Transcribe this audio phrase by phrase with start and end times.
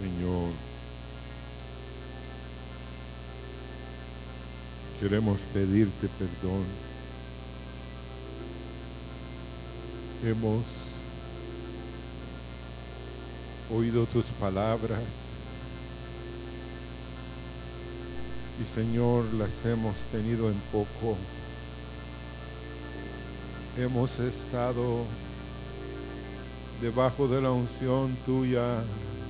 [0.00, 0.50] Señor.
[5.00, 6.64] Queremos pedirte perdón.
[10.24, 10.64] Hemos
[13.74, 15.00] oído tus palabras
[18.60, 21.16] y Señor las hemos tenido en poco.
[23.78, 25.04] Hemos estado
[26.82, 28.82] debajo de la unción tuya,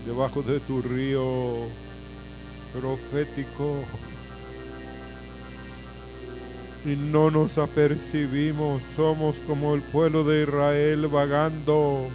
[0.06, 1.66] debajo de tu río
[2.72, 3.84] profético.
[6.84, 12.08] Y no nos apercibimos, somos como el pueblo de Israel vagando.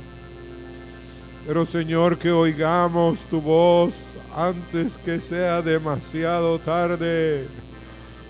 [1.45, 3.93] Pero Señor, que oigamos tu voz
[4.35, 7.47] antes que sea demasiado tarde.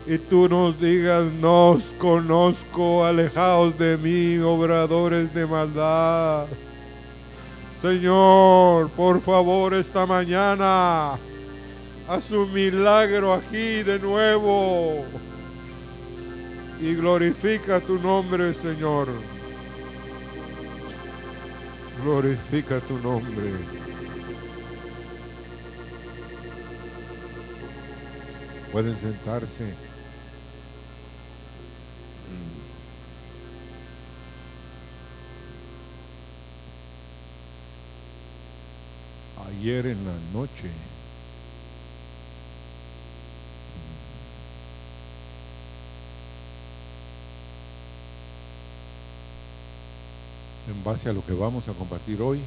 [0.06, 6.46] Y tú nos digas, nos conozco, alejaos de mí, obradores de maldad.
[7.86, 11.20] Señor, por favor, esta mañana,
[12.10, 15.06] haz un milagro aquí de nuevo.
[16.82, 19.10] Y glorifica tu nombre, Señor.
[22.04, 23.52] Glorifica tu nombre.
[28.72, 29.85] Pueden sentarse.
[39.66, 40.70] Ayer en la noche
[50.68, 52.42] en base a lo que vamos a compartir hoy,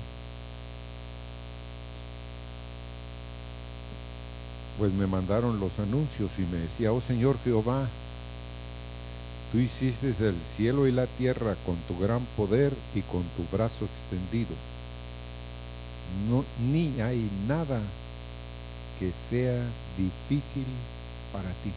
[4.79, 7.89] pues me mandaron los anuncios y me decía, oh Señor Jehová,
[9.51, 13.87] tú hiciste el cielo y la tierra con tu gran poder y con tu brazo
[13.87, 14.55] extendido.
[16.29, 17.81] No, ni hay nada
[18.99, 19.63] que sea
[19.97, 20.67] difícil
[21.33, 21.73] para ti.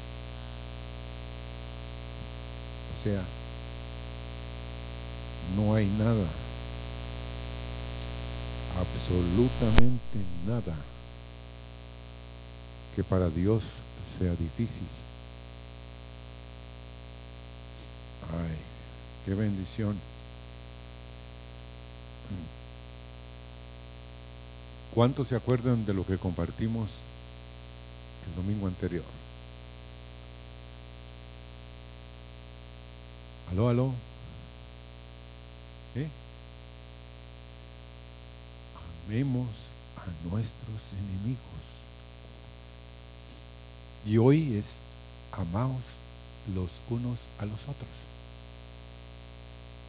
[2.99, 3.23] O sea,
[5.55, 6.25] no hay nada,
[8.77, 10.75] absolutamente nada
[12.95, 13.63] que para Dios
[14.17, 14.87] sea difícil.
[18.31, 18.57] Ay,
[19.25, 19.97] qué bendición.
[25.01, 26.87] ¿Cuántos se acuerdan de lo que compartimos
[28.27, 29.03] el domingo anterior?
[33.49, 33.93] Aló, aló.
[35.95, 36.07] ¿Eh?
[39.07, 39.47] Amemos
[39.97, 41.39] a nuestros enemigos.
[44.05, 44.81] Y hoy es
[45.31, 45.81] amaos
[46.53, 47.89] los unos a los otros.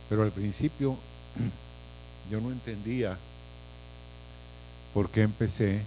[0.09, 0.97] Pero al principio
[2.31, 3.19] yo no entendía
[4.93, 5.85] por qué empecé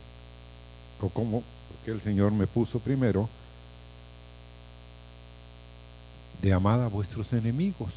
[1.02, 3.30] o cómo, porque el Señor me puso primero
[6.42, 7.92] de amar a vuestros enemigos.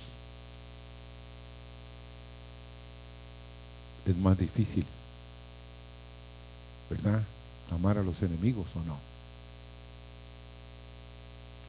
[4.07, 4.87] Es más difícil,
[6.89, 7.23] ¿verdad?
[7.71, 8.99] Amar a los enemigos o no.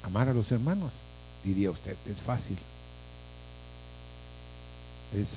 [0.03, 0.93] Amar a los hermanos,
[1.43, 2.57] diría usted, es fácil.
[5.13, 5.35] Es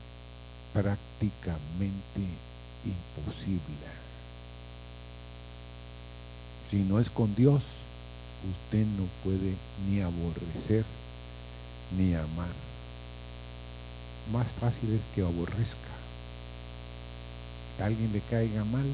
[0.72, 2.28] prácticamente
[2.84, 3.92] imposible.
[6.70, 7.62] Si no es con Dios,
[8.50, 9.54] usted no puede
[9.88, 10.84] ni aborrecer
[11.96, 12.54] ni amar.
[14.32, 15.92] Más fácil es que aborrezca.
[17.76, 18.86] Que alguien le caiga mal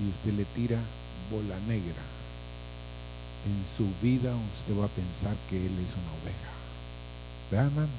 [0.00, 0.78] y usted le tira
[1.30, 2.02] bola negra.
[3.46, 6.50] En su vida usted va a pensar que él es una oveja.
[7.50, 7.92] ¿Verdad, hermano?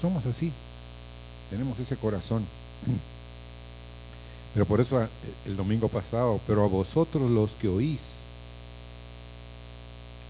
[0.00, 0.52] Somos así.
[1.50, 2.46] Tenemos ese corazón.
[4.52, 5.06] Pero por eso
[5.46, 8.00] el domingo pasado, pero a vosotros los que oís,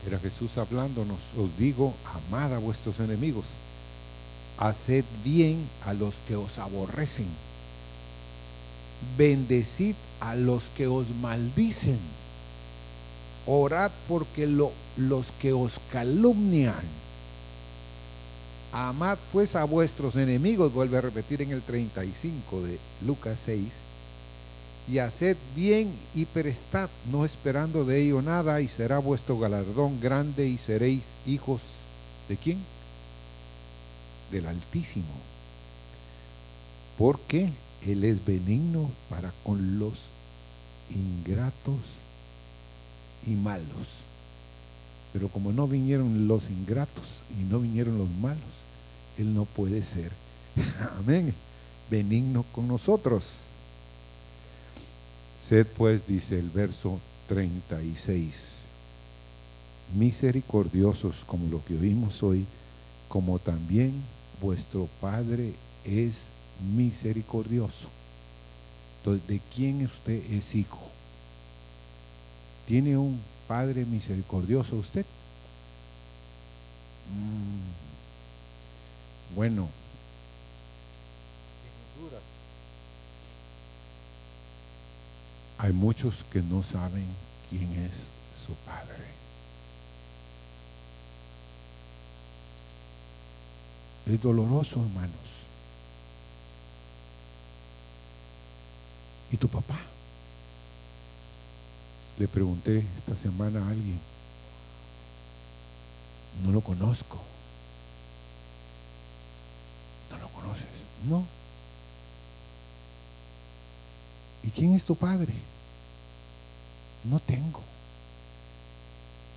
[0.06, 1.94] era Jesús hablándonos, os digo,
[2.28, 3.44] amad a vuestros enemigos,
[4.58, 7.28] haced bien a los que os aborrecen,
[9.16, 11.98] bendecid a los que os maldicen,
[13.46, 16.84] orad porque los que os calumnian,
[18.72, 23.64] amad pues a vuestros enemigos, vuelve a repetir en el 35 de Lucas 6,
[24.88, 30.48] y haced bien y prestad, no esperando de ello nada, y será vuestro galardón grande
[30.48, 31.60] y seréis hijos
[32.28, 32.58] de quién?
[34.30, 35.06] Del Altísimo.
[36.98, 37.50] Porque
[37.86, 39.94] Él es benigno para con los
[40.90, 41.80] ingratos
[43.26, 43.86] y malos.
[45.12, 47.04] Pero como no vinieron los ingratos
[47.38, 48.42] y no vinieron los malos,
[49.18, 50.12] Él no puede ser,
[50.98, 51.34] amén,
[51.90, 53.49] benigno con nosotros.
[55.46, 58.34] Sed pues, dice el verso 36,
[59.94, 62.46] misericordiosos como lo que oímos hoy,
[63.08, 63.94] como también
[64.40, 65.54] vuestro Padre
[65.84, 66.26] es
[66.74, 67.88] misericordioso.
[68.98, 70.90] Entonces, ¿de quién usted es hijo?
[72.66, 75.06] ¿Tiene un Padre misericordioso usted?
[77.10, 77.90] Mm.
[79.34, 79.68] Bueno,
[85.62, 87.06] hay muchos que no saben
[87.50, 87.92] quién es
[88.46, 89.04] su Padre.
[94.06, 95.12] Es doloroso, hermanos.
[99.30, 99.78] ¿Y tu papá?
[102.18, 104.00] Le pregunté esta semana a alguien.
[106.42, 107.20] No lo conozco.
[110.10, 110.64] ¿No lo conoces?
[111.04, 111.39] No.
[114.42, 115.34] ¿Y quién es tu padre?
[117.04, 117.60] No tengo.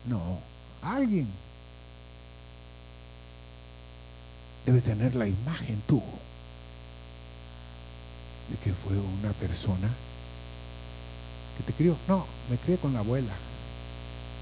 [0.06, 0.40] No,
[0.82, 1.28] alguien
[4.66, 6.02] debe tener la imagen tú
[8.50, 9.90] de que fue una persona
[11.58, 11.96] que te crió.
[12.08, 13.34] No, me crié con la abuela.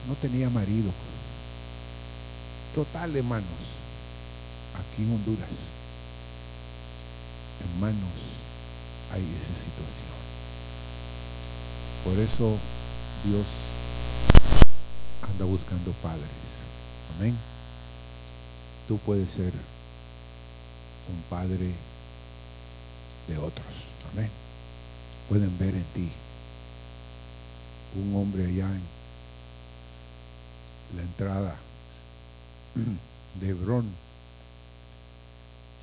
[0.07, 0.91] No tenía marido.
[2.73, 3.45] Total, hermanos,
[4.73, 5.49] aquí en Honduras,
[7.59, 8.09] hermanos,
[9.11, 10.10] hay esa situación.
[12.03, 12.57] Por eso
[13.23, 13.45] Dios
[15.21, 16.27] anda buscando padres.
[17.17, 17.37] Amén.
[18.87, 19.53] Tú puedes ser
[21.09, 21.71] un padre
[23.27, 23.67] de otros.
[24.11, 24.29] Amén.
[25.29, 26.09] Pueden ver en ti
[27.95, 28.81] un hombre allá en
[30.95, 31.55] la entrada
[33.39, 33.89] de Hebrón.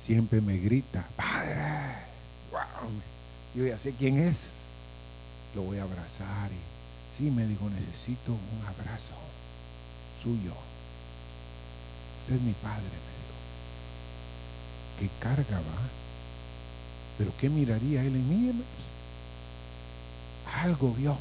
[0.03, 2.07] Siempre me grita, Padre.
[3.55, 4.58] Yo ya sé quién es.
[5.55, 6.51] Lo voy a abrazar.
[6.51, 9.15] Y sí, me dijo, necesito un abrazo
[10.21, 10.53] suyo.
[12.21, 13.35] Usted es mi padre, me dijo.
[14.99, 15.89] ¿Qué carga va?
[17.17, 18.65] Pero ¿qué miraría él en mí, hermanos?
[20.63, 21.17] Algo vio.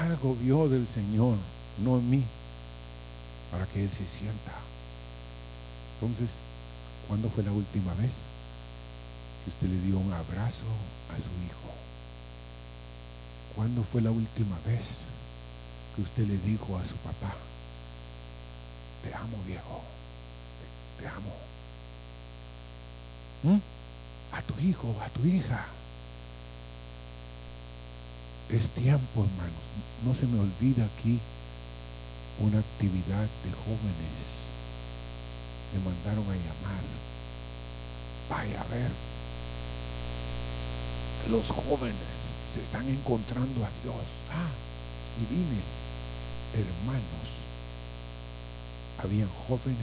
[0.00, 1.36] Algo vio del Señor,
[1.78, 2.24] no en mí,
[3.50, 4.52] para que Él se sienta.
[5.94, 6.30] Entonces,
[7.06, 8.10] ¿cuándo fue la última vez
[9.44, 10.66] que usted le dio un abrazo
[11.10, 11.72] a su hijo?
[13.56, 15.02] ¿Cuándo fue la última vez
[15.94, 17.34] que usted le dijo a su papá,
[19.02, 19.82] te amo viejo,
[20.98, 21.32] te, amo?
[23.44, 23.60] ¿Mm?
[24.34, 25.66] a tu hijo, a tu hija.
[28.48, 29.64] Es tiempo, hermanos.
[30.04, 31.20] No se me olvida aquí
[32.40, 34.24] una actividad de jóvenes.
[35.72, 36.82] Me mandaron a llamar.
[38.28, 38.90] Vaya a ver.
[41.30, 42.13] Los jóvenes
[42.54, 43.96] se están encontrando a Dios.
[44.30, 44.50] Ah,
[45.20, 45.60] y vine,
[46.54, 47.02] hermanos.
[49.02, 49.78] Habían jóvenes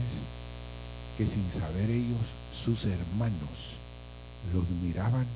[1.18, 2.18] que sin saber ellos,
[2.64, 3.76] sus hermanos,
[4.54, 5.26] los miraban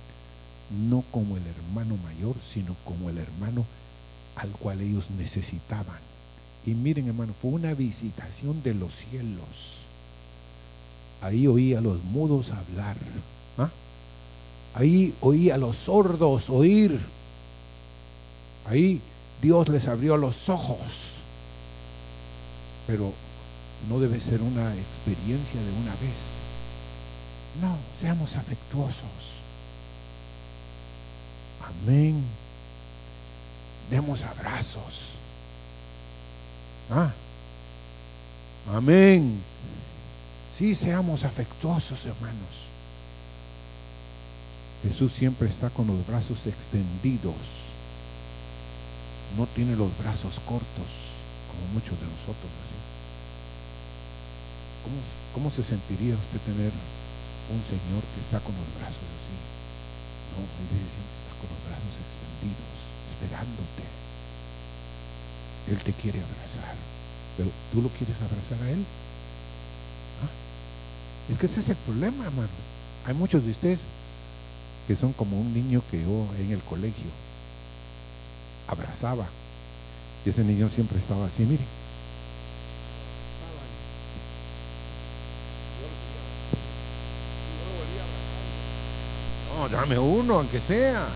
[0.71, 3.65] no como el hermano mayor, sino como el hermano
[4.35, 5.99] al cual ellos necesitaban.
[6.65, 9.83] Y miren hermano, fue una visitación de los cielos.
[11.21, 12.97] Ahí oí a los mudos hablar.
[13.59, 13.71] ¿ah?
[14.75, 16.99] Ahí oí a los sordos oír.
[18.69, 19.01] Ahí
[19.43, 21.13] Dios les abrió los ojos.
[22.87, 23.13] Pero
[23.89, 26.37] no debe ser una experiencia de una vez
[27.61, 29.03] no, seamos afectuosos.
[31.63, 32.23] Amén.
[33.91, 35.15] Demos abrazos.
[36.91, 37.13] Ah.
[38.73, 39.41] Amén.
[40.59, 42.67] Sí, seamos afectuosos, hermanos.
[44.83, 47.35] Jesús siempre está con los brazos extendidos.
[49.35, 50.91] No tiene los brazos cortos,
[51.51, 52.53] como muchos de nosotros.
[54.85, 54.97] ¿Cómo,
[55.35, 56.71] ¿Cómo se sentiría usted tener
[57.51, 59.37] un Señor que está con los brazos así.
[60.35, 62.79] No, Él está con los brazos extendidos,
[63.15, 63.85] esperándote.
[65.71, 66.75] Él te quiere abrazar.
[67.37, 68.83] Pero ¿tú lo quieres abrazar a Él?
[70.23, 70.33] ¿Ah?
[71.31, 72.59] Es que ese es el problema, hermano.
[73.07, 73.81] Hay muchos de ustedes
[74.87, 77.11] que son como un niño que yo en el colegio
[78.69, 79.27] abrazaba.
[80.25, 81.65] Y ese niño siempre estaba así, mire
[89.69, 91.07] dame uno, aunque sea.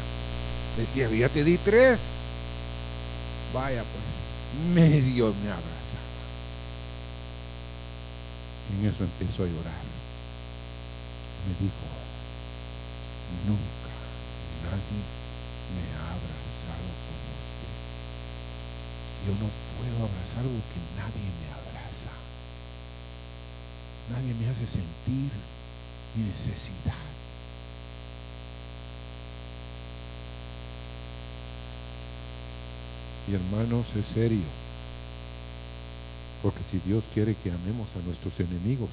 [0.76, 1.98] Decía, ya te di tres.
[3.52, 5.70] Vaya pues, medio me abrazaba.
[8.70, 9.80] Y en eso empezó a llorar.
[11.46, 11.86] Me dijo,
[13.46, 13.90] nunca
[14.64, 15.19] nadie
[19.26, 22.12] Yo no puedo abrazar algo que nadie me abraza.
[24.10, 25.30] Nadie me hace sentir
[26.16, 27.10] mi necesidad.
[33.28, 34.48] Y hermanos, es serio.
[36.42, 38.88] Porque si Dios quiere que amemos a nuestros enemigos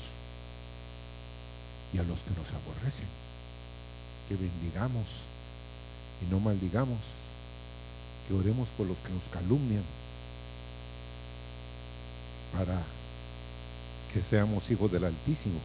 [1.93, 3.07] y a los que nos aborrecen,
[4.27, 5.05] que bendigamos
[6.21, 6.99] y no maldigamos,
[8.27, 9.83] que oremos por los que nos calumnian,
[12.53, 12.81] para
[14.13, 15.59] que seamos hijos del Altísimo,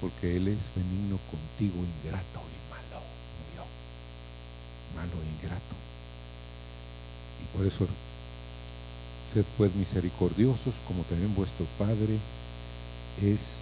[0.00, 3.04] porque Él es benigno contigo, ingrato y malo,
[4.94, 5.76] malo e ingrato.
[7.42, 7.86] Y por eso,
[9.32, 12.18] sed pues misericordiosos, como también vuestro Padre
[13.22, 13.60] es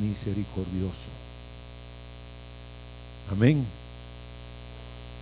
[0.00, 1.10] misericordioso.
[3.30, 3.66] Amén.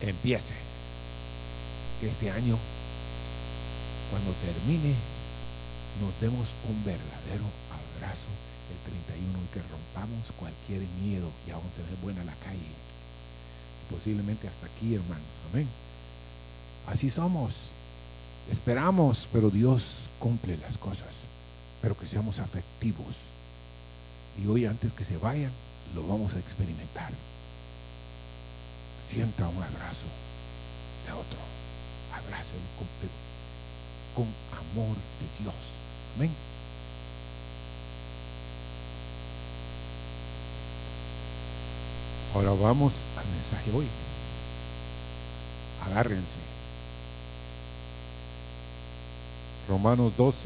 [0.01, 0.55] Empiece.
[2.03, 2.59] Este año,
[4.11, 4.95] cuando termine,
[6.03, 8.31] nos demos un verdadero abrazo
[8.71, 12.75] el 31 y que rompamos cualquier miedo y aún se ve buena la calle.
[13.91, 15.27] posiblemente hasta aquí, hermanos.
[15.51, 15.69] Amén.
[16.87, 17.55] Así somos.
[18.51, 19.83] Esperamos, pero Dios
[20.19, 21.15] cumple las cosas.
[21.83, 23.15] Pero que seamos afectivos.
[24.41, 25.53] Y hoy antes que se vayan,
[25.95, 27.13] lo vamos a experimentar.
[29.11, 30.07] Sienta un abrazo
[31.07, 31.39] de otro.
[32.13, 32.87] Abrazo con,
[34.15, 35.55] con amor de Dios.
[36.17, 36.31] Amén.
[42.35, 43.87] Ahora vamos al mensaje hoy.
[45.87, 46.41] Agárrense.
[49.69, 50.37] Romanos 12,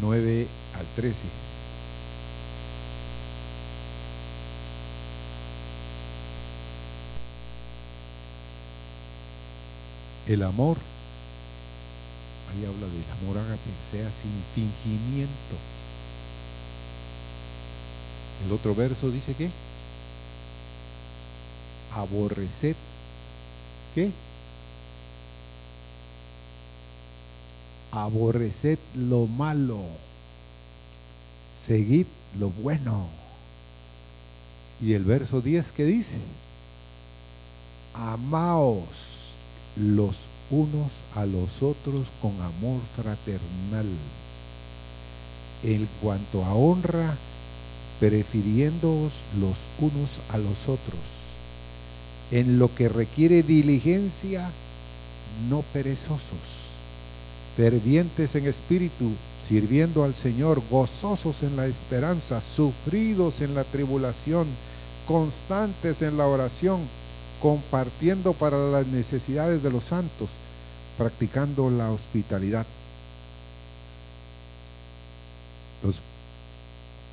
[0.00, 0.46] 9
[0.78, 1.18] al 13.
[10.26, 10.76] El amor,
[12.64, 15.56] habla del amor, hágate, sea sin fingimiento.
[18.46, 19.50] El otro verso dice que
[21.92, 22.76] aborreced,
[23.94, 24.10] ¿qué?
[27.92, 29.82] Aborreced lo malo,
[31.58, 32.06] seguid
[32.38, 33.08] lo bueno.
[34.80, 36.18] Y el verso 10 que dice,
[37.92, 38.84] amaos
[39.76, 40.16] los
[40.50, 43.86] unos a los otros con amor fraternal.
[45.62, 47.16] En cuanto a honra,
[48.00, 51.00] prefiriéndoos los unos a los otros.
[52.30, 54.50] En lo que requiere diligencia,
[55.48, 56.20] no perezosos,
[57.56, 59.10] fervientes en espíritu,
[59.48, 64.46] sirviendo al Señor, gozosos en la esperanza, sufridos en la tribulación,
[65.06, 66.80] constantes en la oración,
[67.42, 70.28] compartiendo para las necesidades de los santos,
[71.00, 72.66] practicando la hospitalidad.
[75.76, 76.02] Entonces,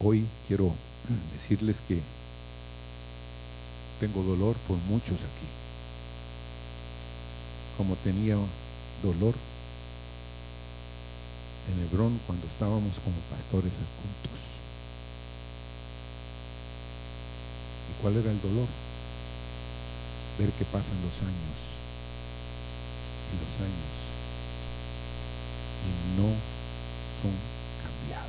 [0.02, 0.74] hoy quiero
[1.34, 2.02] decirles que
[4.02, 5.48] tengo dolor por muchos aquí,
[7.78, 8.36] como tenía
[9.02, 9.36] dolor
[11.72, 14.40] en Hebrón cuando estábamos como pastores juntos.
[17.90, 18.68] ¿Y cuál era el dolor?
[20.38, 21.77] Ver que pasan los años
[23.32, 23.98] y los años
[25.88, 26.28] y no
[27.22, 27.34] son
[27.82, 28.28] cambiados.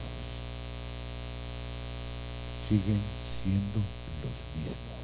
[2.68, 3.00] Siguen
[3.42, 3.80] siendo
[4.22, 4.98] los mismos.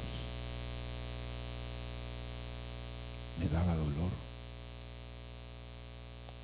[3.39, 4.11] Me daba dolor.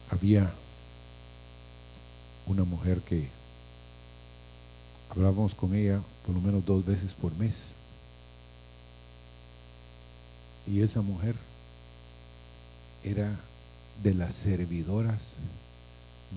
[0.10, 0.52] Había
[2.48, 3.30] una mujer que
[5.10, 7.76] hablábamos con ella por lo menos dos veces por mes.
[10.68, 11.36] Y esa mujer
[13.04, 13.36] era
[14.04, 15.20] de las servidoras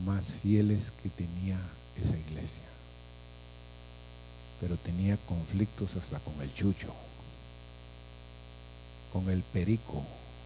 [0.04, 1.58] más fieles que tenía
[2.02, 2.62] esa iglesia.
[4.60, 6.92] Pero tenía conflictos hasta con el chucho,
[9.12, 10.02] con el perico,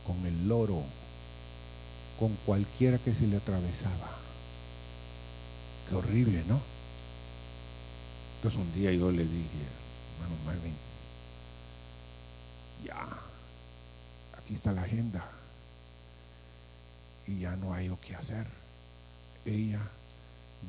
[0.06, 0.82] con el loro,
[2.18, 4.16] con cualquiera que se le atravesaba.
[5.88, 6.60] Qué horrible, ¿no?
[8.36, 9.64] Entonces un día yo le dije,
[10.14, 10.74] hermano Marvin,
[12.84, 13.08] ya,
[14.36, 15.37] aquí está la agenda
[17.28, 18.46] y ya no hay o qué hacer.
[19.44, 19.80] Ella,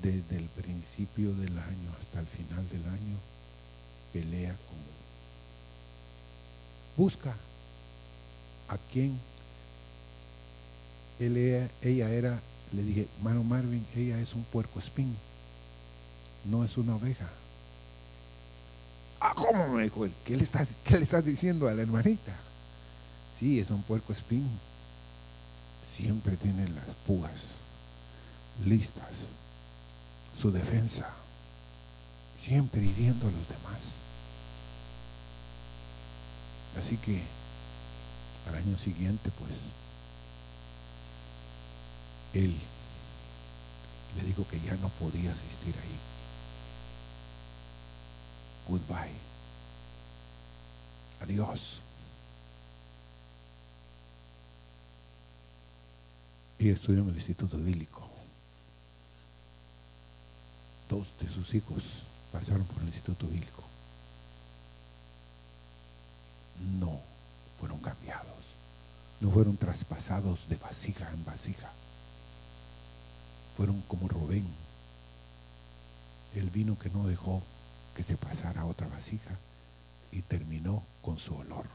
[0.01, 3.17] desde el principio del año hasta el final del año,
[4.11, 4.77] pelea con...
[6.97, 7.33] Busca
[8.67, 9.17] a quien
[11.19, 12.41] él, ella era,
[12.73, 15.15] le dije, mano Marvin, ella es un puerco espín,
[16.45, 17.29] no es una oveja.
[19.21, 20.13] Ah, ¿cómo me dijo él?
[20.25, 22.35] ¿Qué le estás, qué le estás diciendo a la hermanita?
[23.37, 24.49] Sí, es un puerco espín
[25.99, 27.57] siempre tiene las púas
[28.65, 29.09] listas,
[30.39, 31.09] su defensa,
[32.41, 33.99] siempre hiriendo a los demás.
[36.79, 37.21] Así que
[38.47, 39.51] al año siguiente, pues,
[42.33, 42.55] él
[44.15, 45.99] le dijo que ya no podía asistir ahí.
[48.69, 49.15] Goodbye.
[51.21, 51.81] Adiós.
[56.59, 58.07] Y estudió en el Instituto Bíblico.
[60.89, 61.83] Dos de sus hijos
[62.31, 63.63] pasaron por el Instituto Bíblico.
[66.79, 66.99] No
[67.59, 68.27] fueron cambiados.
[69.21, 71.71] No fueron traspasados de vasija en vasija.
[73.55, 74.45] Fueron como Rubén,
[76.35, 77.41] el vino que no dejó
[77.95, 79.37] que se pasara a otra vasija
[80.11, 81.65] y terminó con su olor.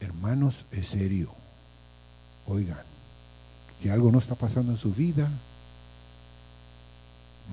[0.00, 1.32] Hermanos, es serio.
[2.46, 2.91] Oigan,
[3.82, 5.28] si algo no está pasando en su vida,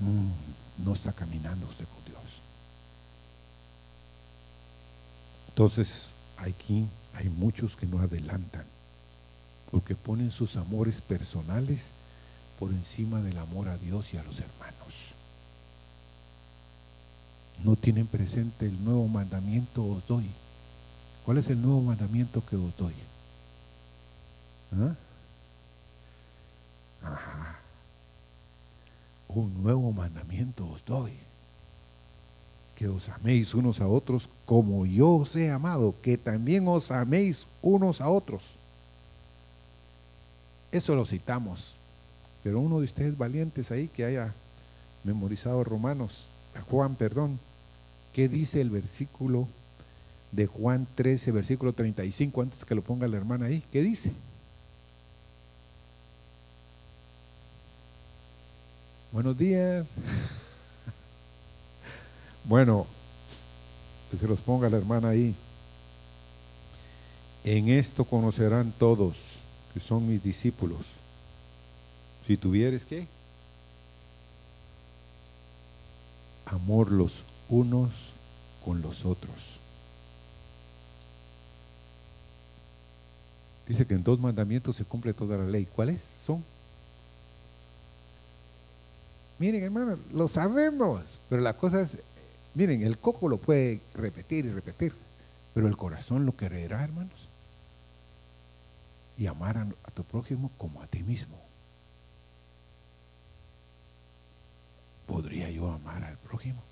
[0.00, 2.22] mm, no está caminando usted con Dios.
[5.48, 8.64] Entonces, aquí hay muchos que no adelantan,
[9.72, 11.88] porque ponen sus amores personales
[12.60, 14.94] por encima del amor a Dios y a los hermanos.
[17.64, 20.30] No tienen presente el nuevo mandamiento os doy.
[21.24, 22.94] ¿Cuál es el nuevo mandamiento que os doy?
[24.72, 24.94] ¿Ah?
[27.02, 27.60] Ajá.
[29.28, 31.12] Un nuevo mandamiento os doy.
[32.74, 37.46] Que os améis unos a otros como yo os he amado, que también os améis
[37.62, 38.42] unos a otros.
[40.72, 41.76] Eso lo citamos
[42.42, 44.32] pero uno de ustedes valientes ahí que haya
[45.04, 46.28] memorizado Romanos,
[46.70, 47.38] Juan, perdón,
[48.12, 49.46] ¿qué dice el versículo
[50.32, 53.62] de Juan 13, versículo 35, antes que lo ponga la hermana ahí?
[53.70, 54.12] ¿Qué dice?
[59.12, 59.88] Buenos días.
[62.44, 62.86] bueno,
[64.10, 65.34] que se los ponga la hermana ahí.
[67.42, 69.16] En esto conocerán todos
[69.74, 70.86] que son mis discípulos
[72.30, 73.08] si tuvieres qué?
[76.46, 77.90] Amor los unos
[78.64, 79.58] con los otros.
[83.66, 85.66] Dice que en dos mandamientos se cumple toda la ley.
[85.66, 86.44] ¿Cuáles son?
[89.40, 91.96] Miren, hermano, lo sabemos, pero la cosa es,
[92.54, 94.94] miren, el coco lo puede repetir y repetir,
[95.52, 97.28] pero el corazón lo quererá, hermanos.
[99.18, 101.40] Y amar a tu prójimo como a ti mismo.
[105.10, 106.62] ¿podría yo amar al prójimo?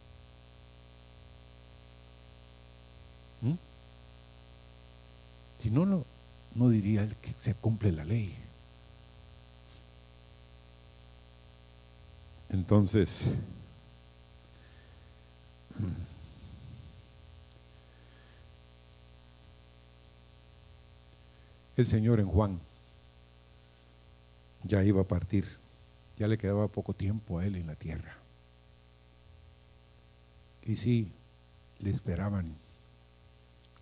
[3.42, 3.54] ¿Mm?
[5.60, 6.04] Si no, no,
[6.54, 8.36] no diría que se cumple la ley.
[12.50, 13.26] Entonces,
[21.76, 22.58] el Señor en Juan
[24.64, 25.46] ya iba a partir,
[26.18, 28.16] ya le quedaba poco tiempo a él en la tierra.
[30.62, 31.12] Y sí,
[31.78, 32.56] le esperaban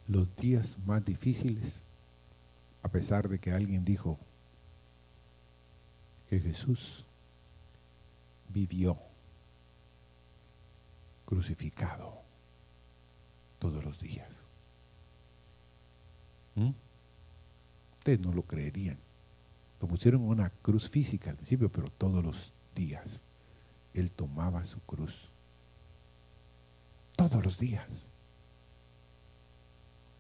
[0.06, 1.80] los días más difíciles,
[2.82, 4.18] a pesar de que alguien dijo
[6.28, 7.05] que Jesús
[8.48, 8.98] vivió
[11.24, 12.22] crucificado
[13.58, 14.28] todos los días.
[16.54, 16.70] ¿Mm?
[17.98, 18.98] Ustedes no lo creerían.
[19.80, 23.04] Lo pusieron en una cruz física al principio, pero todos los días
[23.92, 25.30] Él tomaba su cruz
[27.16, 27.86] todos los días.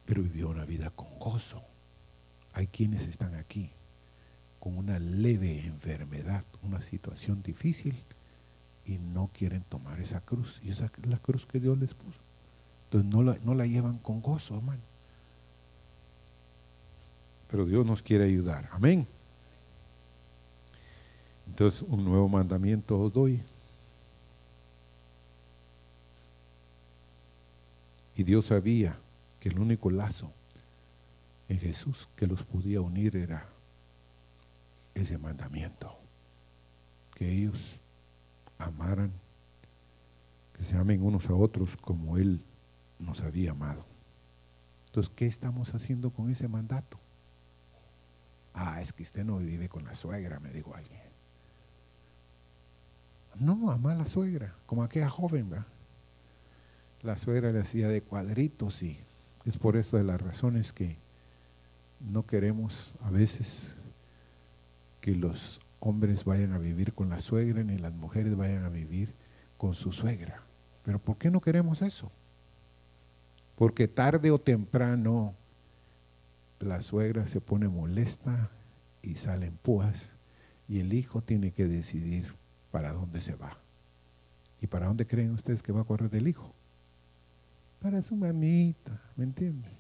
[0.04, 1.62] Pero vivió una vida con gozo.
[2.52, 3.70] Hay quienes están aquí
[4.58, 8.02] con una leve enfermedad, una situación difícil
[8.86, 10.60] y no quieren tomar esa cruz.
[10.62, 12.18] Y esa es la cruz que Dios les puso.
[12.84, 14.82] Entonces no la, no la llevan con gozo, hermano.
[17.50, 18.68] Pero Dios nos quiere ayudar.
[18.72, 19.06] Amén.
[21.48, 23.42] Entonces un nuevo mandamiento os doy
[28.16, 28.98] Y Dios sabía
[29.40, 30.32] que el único lazo
[31.48, 33.46] en Jesús que los podía unir era
[34.94, 35.94] ese mandamiento.
[37.14, 37.58] Que ellos
[38.58, 39.12] amaran,
[40.54, 42.42] que se amen unos a otros como Él
[42.98, 43.84] nos había amado.
[44.86, 46.98] Entonces, ¿qué estamos haciendo con ese mandato?
[48.54, 51.00] Ah, es que usted no vive con la suegra, me dijo alguien.
[53.34, 55.66] No, ama a la suegra, como aquella joven, ¿verdad?
[57.06, 58.98] la suegra le hacía de cuadritos y
[59.44, 60.98] es por eso de las razones que
[62.00, 63.76] no queremos a veces
[65.00, 69.14] que los hombres vayan a vivir con la suegra ni las mujeres vayan a vivir
[69.56, 70.42] con su suegra.
[70.82, 72.10] Pero ¿por qué no queremos eso?
[73.56, 75.34] Porque tarde o temprano
[76.60, 78.50] la suegra se pone molesta
[79.02, 80.16] y salen púas
[80.68, 82.34] y el hijo tiene que decidir
[82.70, 83.58] para dónde se va.
[84.60, 86.54] ¿Y para dónde creen ustedes que va a correr el hijo?
[87.80, 89.72] Para su mamita, ¿me entienden?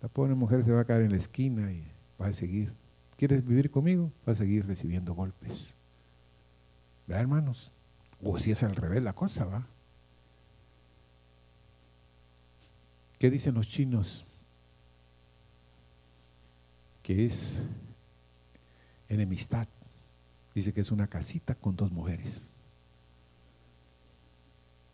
[0.00, 2.72] La pobre mujer se va a caer en la esquina y va a seguir.
[3.16, 4.12] ¿Quieres vivir conmigo?
[4.28, 5.74] Va a seguir recibiendo golpes.
[7.06, 7.72] ¿Verdad, hermanos?
[8.22, 9.66] O si es al revés la cosa, ¿va?
[13.18, 14.24] ¿Qué dicen los chinos?
[17.02, 17.62] Que es
[19.08, 19.68] enemistad.
[20.54, 22.46] Dice que es una casita con dos mujeres.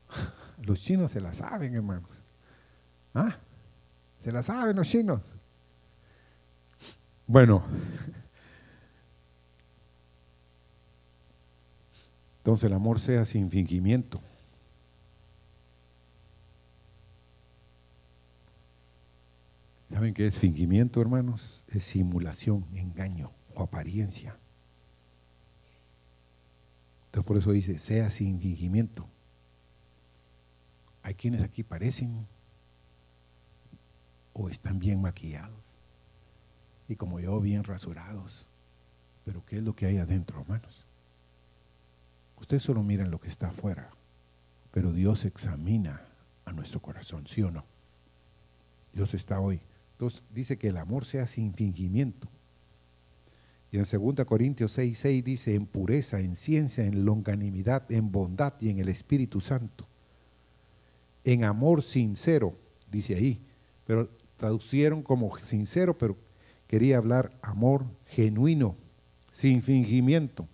[0.62, 2.10] Los chinos se la saben, hermanos.
[3.14, 3.36] ¿Ah?
[4.20, 5.20] Se la saben los chinos.
[7.32, 7.62] Bueno.
[12.36, 14.20] Entonces el amor sea sin fingimiento.
[19.90, 21.64] ¿Saben qué es fingimiento, hermanos?
[21.68, 24.36] Es simulación, engaño o apariencia.
[27.06, 29.08] Entonces por eso dice, sea sin fingimiento.
[31.02, 32.26] Hay quienes aquí parecen
[34.34, 35.71] o están bien maquillados
[36.88, 38.46] y como yo bien rasurados.
[39.24, 40.86] Pero ¿qué es lo que hay adentro, hermanos?
[42.40, 43.90] Ustedes solo miran lo que está afuera,
[44.72, 46.02] pero Dios examina
[46.44, 47.64] a nuestro corazón, ¿sí o no?
[48.92, 49.60] Dios está hoy.
[49.92, 52.28] Entonces dice que el amor sea sin fingimiento.
[53.70, 58.54] Y en 2 Corintios 6, 6 dice, en pureza, en ciencia, en longanimidad, en bondad
[58.60, 59.86] y en el Espíritu Santo.
[61.24, 62.58] En amor sincero,
[62.90, 63.40] dice ahí.
[63.86, 66.18] Pero traducieron como sincero, pero
[66.72, 68.76] quería hablar amor genuino,
[69.30, 70.48] sin fingimiento.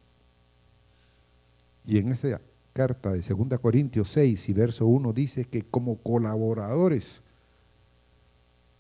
[1.87, 2.41] Y en esa
[2.73, 7.23] carta de 2 Corintios 6 y verso 1 dice que como colaboradores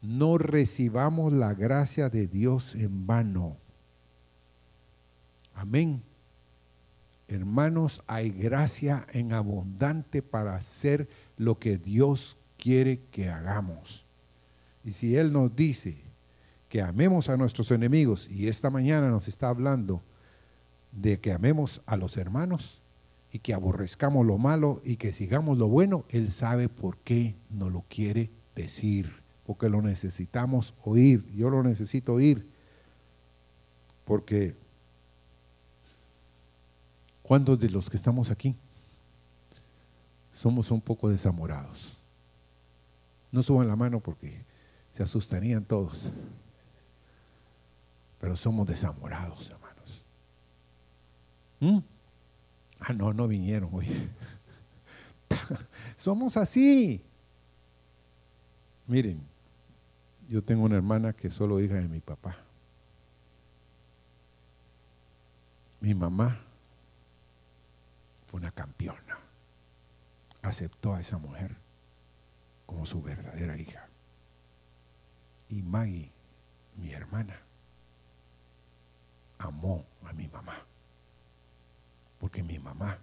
[0.02, 3.56] no recibamos la gracia de Dios en vano
[5.54, 6.02] Amén.
[7.28, 14.04] Hermanos, hay gracia en abundante para hacer lo que Dios quiere que hagamos.
[14.82, 16.07] Y si Él nos dice
[16.68, 20.02] que amemos a nuestros enemigos, y esta mañana nos está hablando
[20.92, 22.80] de que amemos a los hermanos
[23.32, 27.72] y que aborrezcamos lo malo y que sigamos lo bueno, Él sabe por qué nos
[27.72, 31.24] lo quiere decir, porque lo necesitamos oír.
[31.34, 32.46] Yo lo necesito oír,
[34.04, 34.56] porque
[37.28, 38.56] ¿Cuántos de los que estamos aquí
[40.32, 41.94] somos un poco desamorados?
[43.30, 44.46] No suban la mano porque
[44.94, 46.10] se asustarían todos.
[48.20, 50.04] Pero somos desamorados, hermanos.
[51.60, 51.78] ¿Mm?
[52.80, 54.10] Ah, no, no vinieron hoy.
[55.96, 57.02] somos así.
[58.86, 59.20] Miren,
[60.28, 62.36] yo tengo una hermana que es solo hija de mi papá.
[65.80, 66.40] Mi mamá
[68.26, 69.18] fue una campeona.
[70.42, 71.56] Aceptó a esa mujer
[72.66, 73.88] como su verdadera hija.
[75.48, 76.12] Y Maggie,
[76.76, 77.40] mi hermana,
[79.38, 80.54] amó a mi mamá.
[82.18, 82.98] Porque mi mamá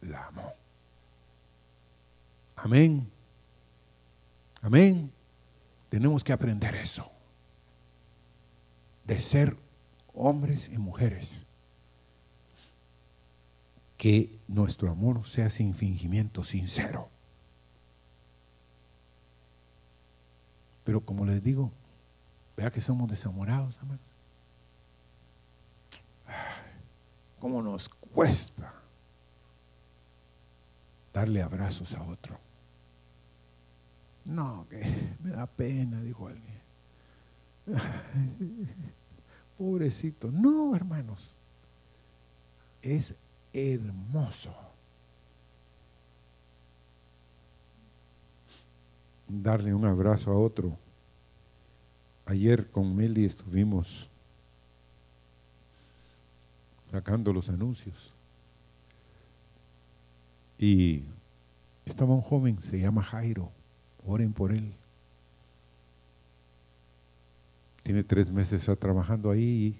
[0.00, 0.54] la amó.
[2.56, 3.10] Amén.
[4.60, 5.12] Amén.
[5.88, 7.10] Tenemos que aprender eso.
[9.04, 9.56] De ser
[10.14, 11.46] hombres y mujeres
[13.96, 17.08] que nuestro amor sea sin fingimiento, sincero.
[20.84, 21.72] Pero como les digo,
[22.56, 24.11] vea que somos desamorados, hermanos.
[27.42, 28.72] ¿Cómo nos cuesta
[31.12, 32.38] darle abrazos a otro?
[34.24, 36.60] No, que me da pena, dijo alguien.
[39.58, 40.30] Pobrecito.
[40.30, 41.34] No, hermanos.
[42.80, 43.16] Es
[43.52, 44.54] hermoso.
[49.26, 50.78] Darle un abrazo a otro.
[52.24, 54.11] Ayer con Meli estuvimos
[56.92, 58.14] sacando los anuncios.
[60.58, 61.04] Y
[61.86, 63.50] estaba un joven, se llama Jairo.
[64.06, 64.74] Oren por él.
[67.82, 69.76] Tiene tres meses trabajando ahí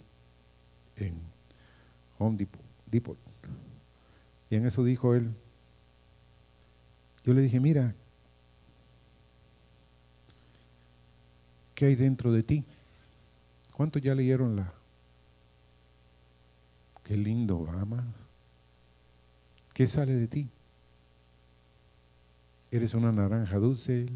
[0.97, 1.15] en
[2.19, 2.49] Home
[2.87, 3.19] Depot.
[4.49, 5.35] Y en eso dijo él,
[7.25, 7.95] yo le dije, mira,
[11.75, 12.65] ¿qué hay dentro de ti?
[13.73, 14.73] ¿Cuántos ya leyeron la,
[17.05, 18.05] Qué lindo, ama.
[19.75, 20.49] ¿Qué sale de ti?
[22.71, 24.07] ¿Eres una naranja dulce?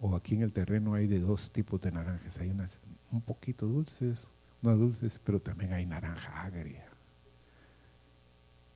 [0.00, 2.38] O aquí en el terreno hay de dos tipos de naranjas.
[2.38, 2.80] Hay unas
[3.12, 4.28] un poquito dulces,
[4.62, 6.86] unas dulces, pero también hay naranja agria.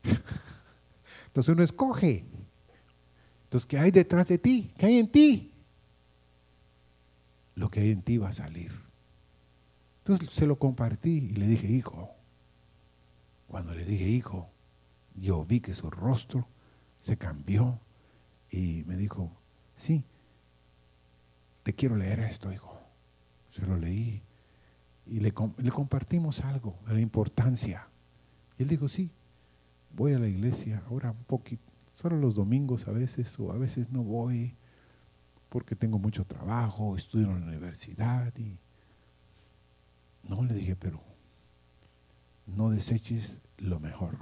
[1.26, 2.24] Entonces uno escoge.
[3.44, 4.72] Entonces, ¿qué hay detrás de ti?
[4.76, 5.52] ¿Qué hay en ti?
[7.54, 8.72] Lo que hay en ti va a salir.
[9.98, 12.13] Entonces se lo compartí y le dije, hijo,
[13.54, 14.50] cuando le dije, hijo,
[15.14, 16.48] yo vi que su rostro
[16.98, 17.78] se cambió
[18.50, 19.30] y me dijo,
[19.76, 20.04] sí,
[21.62, 22.76] te quiero leer esto, hijo.
[23.52, 24.24] Se lo leí
[25.06, 27.88] y le, compartimos algo de la importancia.
[28.58, 29.12] Y él dijo, sí,
[29.92, 33.88] voy a la iglesia, ahora un poquito, solo los domingos a veces, o a veces
[33.90, 34.56] no voy
[35.48, 38.58] porque tengo mucho trabajo, estudio en la universidad y
[40.24, 41.00] no le dije, pero
[42.46, 44.18] no deseches lo mejor.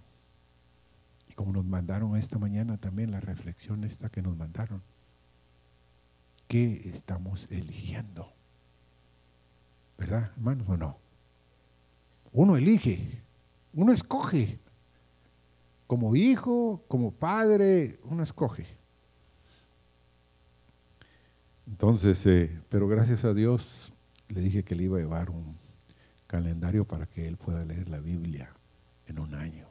[1.28, 4.82] Y como nos mandaron esta mañana también la reflexión esta que nos mandaron,
[6.48, 8.32] ¿qué estamos eligiendo?
[9.96, 10.98] ¿Verdad, hermanos, o no?
[12.32, 13.22] Uno elige,
[13.72, 14.58] uno escoge
[15.86, 18.66] como hijo, como padre, uno escoge.
[21.66, 23.92] Entonces, eh, pero gracias a Dios
[24.28, 25.56] le dije que le iba a llevar un
[26.26, 28.54] calendario para que él pueda leer la Biblia
[29.12, 29.66] en un año.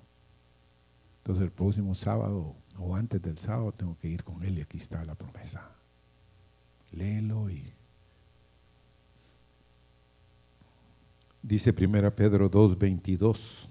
[1.17, 4.77] Entonces el próximo sábado o antes del sábado tengo que ir con él y aquí
[4.77, 5.69] está la promesa.
[6.91, 7.73] Léelo y...
[11.43, 13.67] Dice 1 Pedro 2.22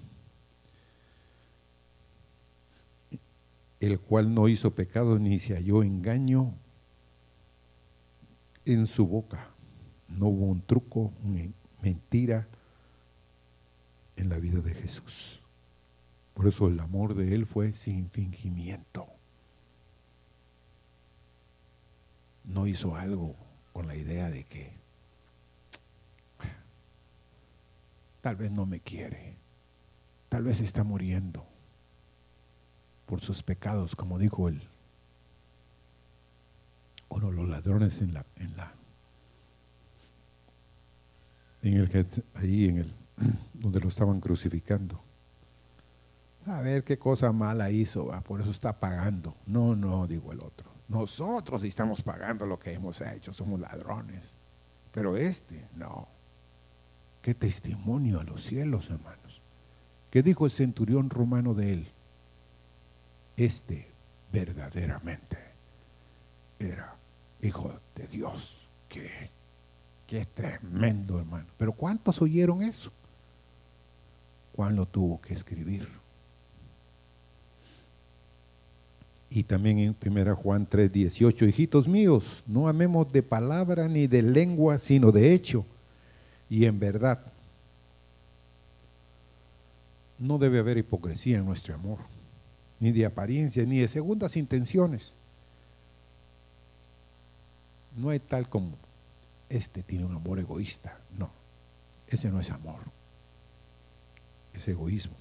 [3.79, 6.53] el cual no hizo pecado ni se halló engaño
[8.65, 9.49] en su boca.
[10.07, 11.41] No hubo un truco, una
[11.81, 12.47] mentira
[14.15, 15.40] en la vida de Jesús.
[16.41, 19.05] Por eso el amor de Él fue sin fingimiento.
[22.45, 23.35] No hizo algo
[23.71, 24.73] con la idea de que
[28.21, 29.37] tal vez no me quiere,
[30.29, 31.45] tal vez está muriendo,
[33.05, 34.67] por sus pecados, como dijo él.
[37.09, 38.73] Uno los ladrones en la, en la,
[41.61, 42.95] en el que ahí en el
[43.53, 45.10] donde lo estaban crucificando.
[46.47, 49.35] A ver qué cosa mala hizo, por eso está pagando.
[49.45, 50.69] No, no, digo el otro.
[50.87, 54.35] Nosotros estamos pagando lo que hemos hecho, somos ladrones.
[54.91, 56.07] Pero este, no.
[57.21, 59.41] Qué testimonio a los cielos, hermanos.
[60.09, 61.87] ¿Qué dijo el centurión romano de él?
[63.43, 63.87] este
[64.31, 65.37] verdaderamente
[66.59, 66.95] era
[67.41, 68.69] hijo de Dios.
[68.87, 69.29] Qué,
[70.05, 71.47] qué tremendo, hermano.
[71.57, 72.91] Pero ¿cuántos oyeron eso?
[74.55, 75.87] Juan lo tuvo que escribir.
[79.33, 84.21] Y también en 1 Juan 3, 18, hijitos míos, no amemos de palabra ni de
[84.21, 85.65] lengua, sino de hecho
[86.49, 87.21] y en verdad.
[90.19, 91.99] No debe haber hipocresía en nuestro amor
[92.81, 95.15] ni de apariencia, ni de segundas intenciones.
[97.95, 98.75] No hay tal como
[99.47, 100.99] este tiene un amor egoísta.
[101.17, 101.31] No,
[102.07, 102.81] ese no es amor,
[104.53, 105.15] es egoísmo.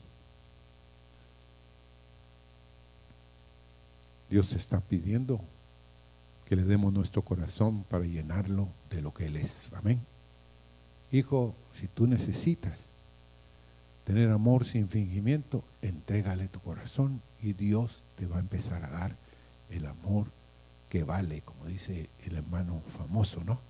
[4.31, 5.41] Dios está pidiendo
[6.45, 9.73] que le demos nuestro corazón para llenarlo de lo que Él es.
[9.75, 10.01] Amén.
[11.11, 12.79] Hijo, si tú necesitas
[14.05, 19.17] tener amor sin fingimiento, entrégale tu corazón y Dios te va a empezar a dar
[19.69, 20.29] el amor
[20.89, 23.61] que vale, como dice el hermano famoso, ¿no?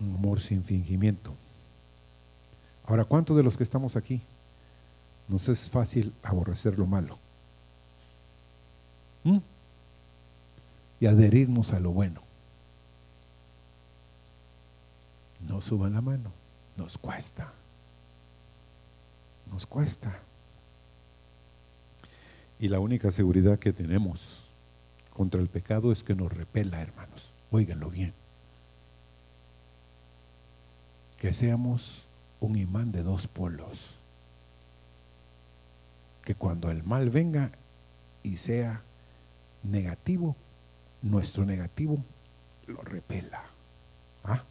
[0.00, 1.34] Un amor sin fingimiento.
[2.84, 4.22] Ahora, ¿cuántos de los que estamos aquí
[5.28, 7.18] nos es fácil aborrecer lo malo?
[9.24, 9.38] ¿Mm?
[11.00, 12.22] Y adherirnos a lo bueno.
[15.46, 16.32] No suban la mano,
[16.76, 17.52] nos cuesta.
[19.50, 20.20] Nos cuesta.
[22.58, 24.44] Y la única seguridad que tenemos
[25.14, 27.32] contra el pecado es que nos repela, hermanos.
[27.50, 28.12] Óiganlo bien.
[31.18, 32.06] Que seamos
[32.38, 33.94] un imán de dos polos.
[36.22, 37.50] Que cuando el mal venga
[38.22, 38.82] y sea
[39.62, 40.36] negativo,
[41.02, 42.04] nuestro negativo
[42.66, 43.44] lo repela.
[44.24, 44.44] ¿Ah?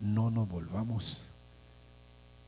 [0.00, 1.24] No nos volvamos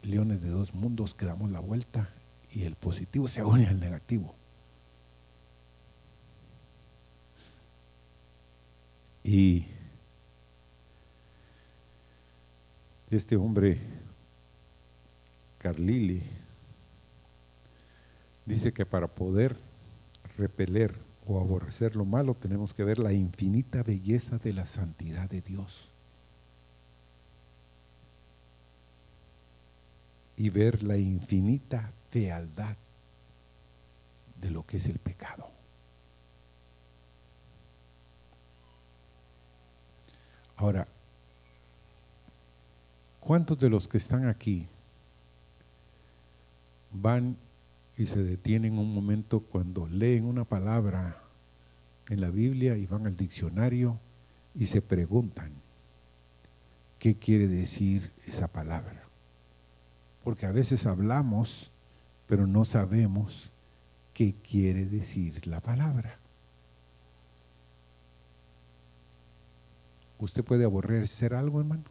[0.02, 2.10] leones de dos mundos que damos la vuelta
[2.52, 4.34] y el positivo se une al negativo.
[9.22, 9.66] Y
[13.10, 13.80] este hombre
[15.58, 16.22] Carlili
[18.46, 19.56] dice que para poder
[20.40, 25.42] repeler o aborrecer lo malo tenemos que ver la infinita belleza de la santidad de
[25.42, 25.88] Dios.
[30.36, 32.76] Y ver la infinita fealdad
[34.40, 35.50] de lo que es el pecado.
[40.56, 40.88] Ahora,
[43.20, 44.66] ¿cuántos de los que están aquí
[46.90, 47.36] van
[48.00, 51.20] y se detienen un momento cuando leen una palabra
[52.08, 54.00] en la Biblia y van al diccionario
[54.54, 55.52] y se preguntan
[56.98, 59.04] qué quiere decir esa palabra?
[60.24, 61.70] Porque a veces hablamos,
[62.26, 63.50] pero no sabemos
[64.14, 66.18] qué quiere decir la palabra.
[70.18, 71.84] Usted puede aborrecer algo, hermano,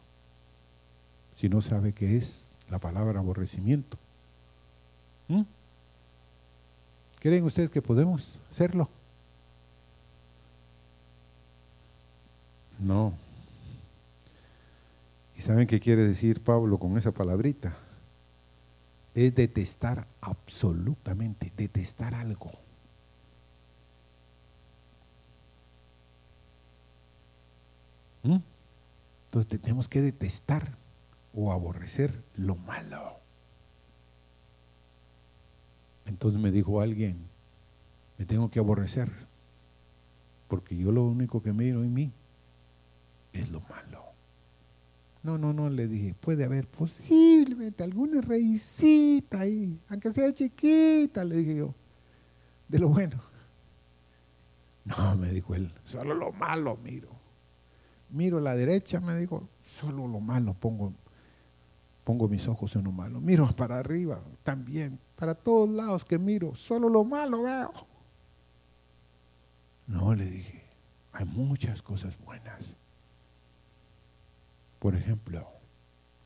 [1.36, 3.96] si no sabe qué es la palabra aborrecimiento.
[5.28, 5.42] ¿Mm?
[7.20, 8.88] ¿Creen ustedes que podemos hacerlo?
[12.78, 13.12] No.
[15.36, 17.76] ¿Y saben qué quiere decir Pablo con esa palabrita?
[19.14, 22.50] Es detestar absolutamente, detestar algo.
[28.22, 28.38] ¿Mm?
[29.24, 30.74] Entonces tenemos que detestar
[31.34, 33.19] o aborrecer lo malo.
[36.10, 37.16] Entonces me dijo alguien,
[38.18, 39.10] me tengo que aborrecer,
[40.48, 42.12] porque yo lo único que miro en mí
[43.32, 44.04] es lo malo.
[45.22, 51.36] No, no, no, le dije, puede haber posiblemente alguna raicita ahí, aunque sea chiquita, le
[51.36, 51.74] dije yo,
[52.68, 53.18] de lo bueno.
[54.82, 57.20] No, me dijo él, solo lo malo miro
[58.12, 60.92] miro a la derecha, me dijo, solo lo malo pongo,
[62.04, 63.20] pongo mis ojos en lo malo.
[63.20, 67.70] Miro para arriba también, para todos lados que miro, solo lo malo veo.
[69.86, 70.64] No, le dije,
[71.12, 72.74] hay muchas cosas buenas.
[74.78, 75.46] Por ejemplo,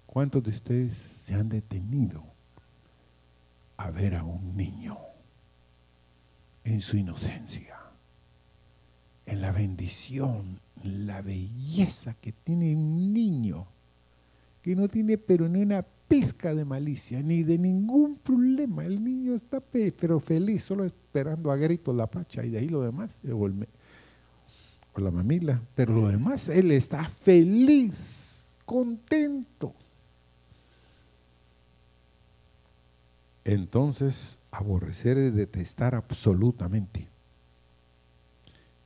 [0.06, 2.22] ¿cuántos de ustedes se han detenido
[3.78, 4.96] a ver a un niño
[6.62, 7.76] en su inocencia,
[9.26, 13.66] en la bendición la belleza que tiene un niño,
[14.62, 15.82] que no tiene pero ni una
[16.14, 18.84] pizca de malicia, ni de ningún problema.
[18.84, 22.82] El niño está pero feliz, solo esperando a gritos la pacha y de ahí lo
[22.82, 23.50] demás, o,
[24.94, 29.74] o la mamila, pero lo demás, él está feliz, contento.
[33.42, 37.08] Entonces, aborrecer es detestar absolutamente.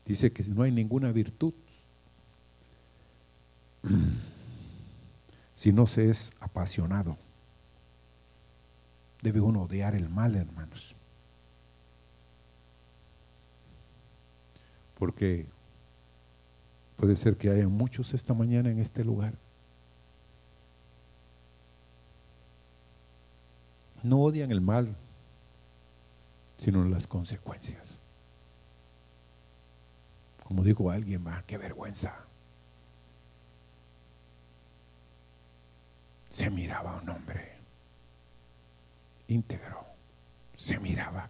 [0.06, 1.52] Dice que no hay ninguna virtud,
[5.59, 7.18] si no se es apasionado.
[9.23, 10.94] Debe uno odiar el mal, hermanos.
[14.97, 15.47] Porque
[16.97, 19.35] puede ser que haya muchos esta mañana en este lugar.
[24.05, 24.94] No odian el mal,
[26.61, 27.99] sino las consecuencias.
[30.44, 32.27] Como dijo alguien, va, qué vergüenza.
[36.38, 37.51] Se miraba un hombre
[39.27, 39.85] íntegro,
[40.57, 41.29] se miraba.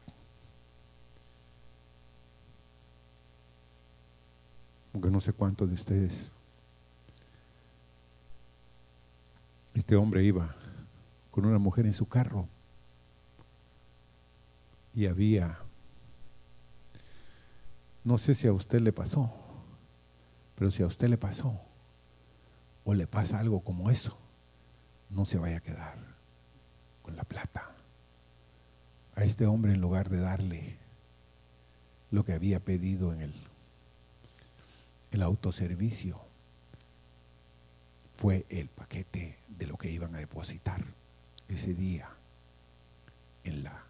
[4.93, 6.31] Aunque no sé cuántos de ustedes,
[9.73, 10.55] este hombre iba
[11.31, 12.47] con una mujer en su carro
[14.95, 15.59] y había,
[18.05, 19.33] no sé si a usted le pasó,
[20.55, 21.59] pero si a usted le pasó
[22.85, 24.19] o le pasa algo como eso,
[25.11, 25.99] no se vaya a quedar
[27.03, 27.75] con la plata.
[29.15, 30.77] A este hombre en lugar de darle
[32.11, 33.35] lo que había pedido en el,
[35.11, 36.21] el autoservicio,
[38.17, 40.85] fue el paquete de lo que iban a depositar
[41.49, 42.09] ese día
[43.45, 43.85] en la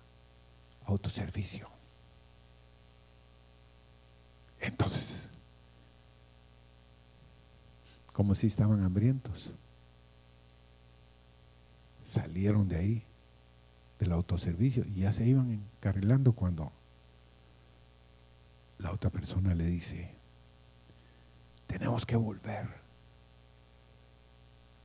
[0.84, 1.68] autoservicio.
[4.61, 5.30] Entonces,
[8.12, 9.53] como si estaban hambrientos
[12.09, 13.04] salieron de ahí,
[13.98, 16.72] del autoservicio, y ya se iban encarrilando cuando
[18.78, 20.14] la otra persona le dice,
[21.66, 22.66] tenemos que volver.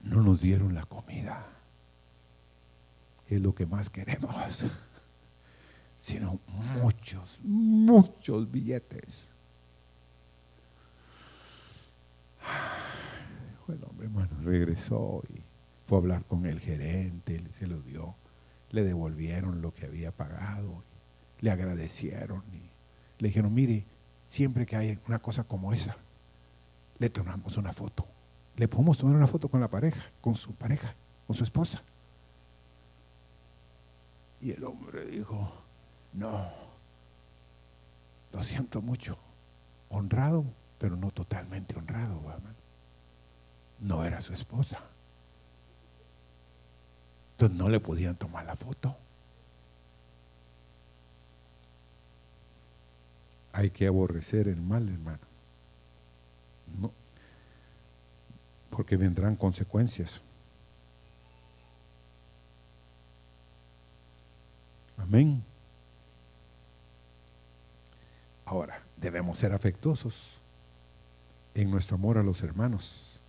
[0.01, 1.47] No nos dieron la comida,
[3.25, 4.35] que es lo que más queremos,
[5.95, 6.41] sino
[6.81, 9.29] muchos, muchos billetes.
[13.69, 15.42] El hombre, hermano, regresó y
[15.95, 18.15] a hablar con el gerente, se lo dio.
[18.69, 20.83] le devolvieron lo que había pagado,
[21.41, 22.71] le agradecieron y
[23.19, 23.85] le dijeron, mire,
[24.27, 25.97] siempre que hay una cosa como esa,
[26.97, 28.07] le tomamos una foto.
[28.55, 30.95] Le podemos tomar una foto con la pareja, con su pareja,
[31.27, 31.83] con su esposa.
[34.41, 35.53] Y el hombre dijo,
[36.13, 36.51] no,
[38.31, 39.17] lo siento mucho,
[39.89, 40.45] honrado,
[40.79, 42.21] pero no totalmente honrado,
[43.79, 44.79] No era su esposa.
[47.33, 48.95] Entonces no le podían tomar la foto.
[53.51, 55.19] Hay que aborrecer el mal, hermano.
[56.79, 56.91] No.
[58.69, 60.21] Porque vendrán consecuencias.
[64.97, 65.43] Amén.
[68.45, 70.39] Ahora, debemos ser afectuosos
[71.53, 73.19] en nuestro amor a los hermanos.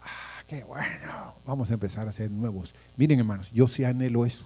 [0.00, 1.34] Ah, bueno.
[1.46, 2.74] Vamos a empezar a ser nuevos.
[2.96, 4.44] Miren, hermanos, yo sí anhelo eso.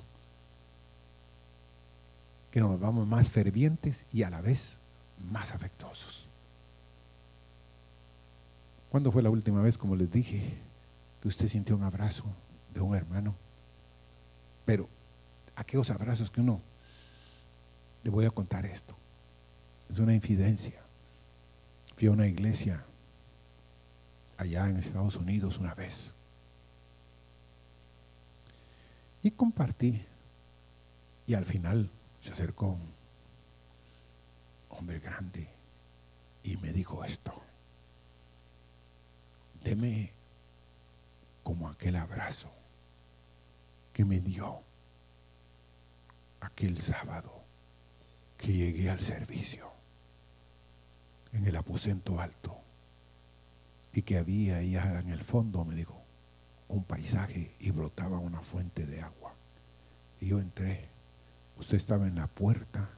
[2.51, 4.79] Que nos vamos más fervientes y a la vez
[5.31, 6.29] más afectuosos.
[8.91, 10.55] ¿Cuándo fue la última vez, como les dije,
[11.21, 12.25] que usted sintió un abrazo
[12.73, 13.35] de un hermano?
[14.65, 14.89] Pero
[15.55, 16.61] aquellos abrazos que uno,
[18.05, 18.97] le voy a contar esto,
[19.91, 20.81] es una infidencia.
[21.97, 22.85] Fui a una iglesia
[24.39, 26.13] allá en Estados Unidos una vez
[29.27, 30.07] y compartí.
[31.27, 32.95] Y al final se acercó un
[34.69, 35.49] hombre grande
[36.45, 37.43] y me dijo esto.
[39.65, 40.13] Deme
[41.43, 42.49] como aquel abrazo
[43.93, 44.61] que me dio
[46.41, 47.43] aquel sábado
[48.39, 49.73] que llegué al servicio
[51.33, 52.66] en el aposento alto
[53.97, 55.99] y que había allá en el fondo, me dijo,
[56.69, 59.33] un paisaje y brotaba una fuente de agua.
[60.21, 60.91] Y yo entré,
[61.57, 62.91] usted estaba en la puerta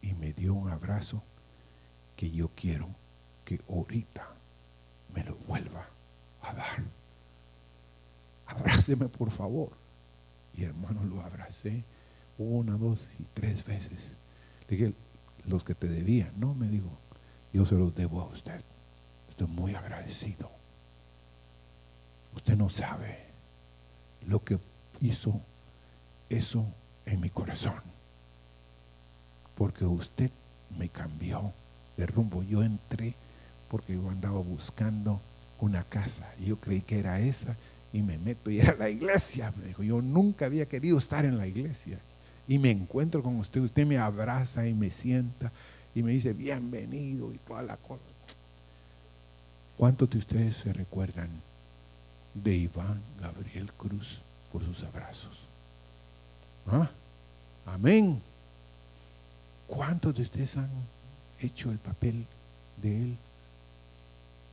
[0.00, 1.22] y me dio un abrazo
[2.16, 2.88] que yo quiero
[3.44, 4.26] que ahorita
[5.14, 5.86] me lo vuelva
[6.40, 6.84] a dar.
[8.46, 9.72] Abráceme por favor.
[10.54, 11.84] Y hermano, lo abracé
[12.38, 14.12] una, dos y tres veces.
[14.70, 14.94] Le dije,
[15.44, 16.98] los que te debían, no, me dijo,
[17.52, 18.64] yo se los debo a usted.
[19.34, 20.48] Estoy muy agradecido.
[22.36, 23.18] Usted no sabe
[24.28, 24.60] lo que
[25.00, 25.40] hizo
[26.28, 26.64] eso
[27.04, 27.82] en mi corazón.
[29.56, 30.30] Porque usted
[30.78, 31.52] me cambió
[31.96, 32.44] de rumbo.
[32.44, 33.16] Yo entré
[33.68, 35.20] porque yo andaba buscando
[35.58, 36.32] una casa.
[36.38, 37.56] Y yo creí que era esa
[37.92, 39.52] y me meto y era la iglesia.
[39.56, 41.98] Me dijo, yo nunca había querido estar en la iglesia.
[42.46, 45.50] Y me encuentro con usted, usted me abraza y me sienta
[45.92, 48.13] y me dice, bienvenido y toda la cosa.
[49.76, 51.30] ¿Cuántos de ustedes se recuerdan
[52.34, 54.20] de Iván Gabriel Cruz
[54.52, 55.40] por sus abrazos?
[56.66, 56.88] ¿Ah?
[57.66, 58.22] Amén.
[59.66, 60.70] ¿Cuántos de ustedes han
[61.40, 62.26] hecho el papel
[62.80, 63.16] de él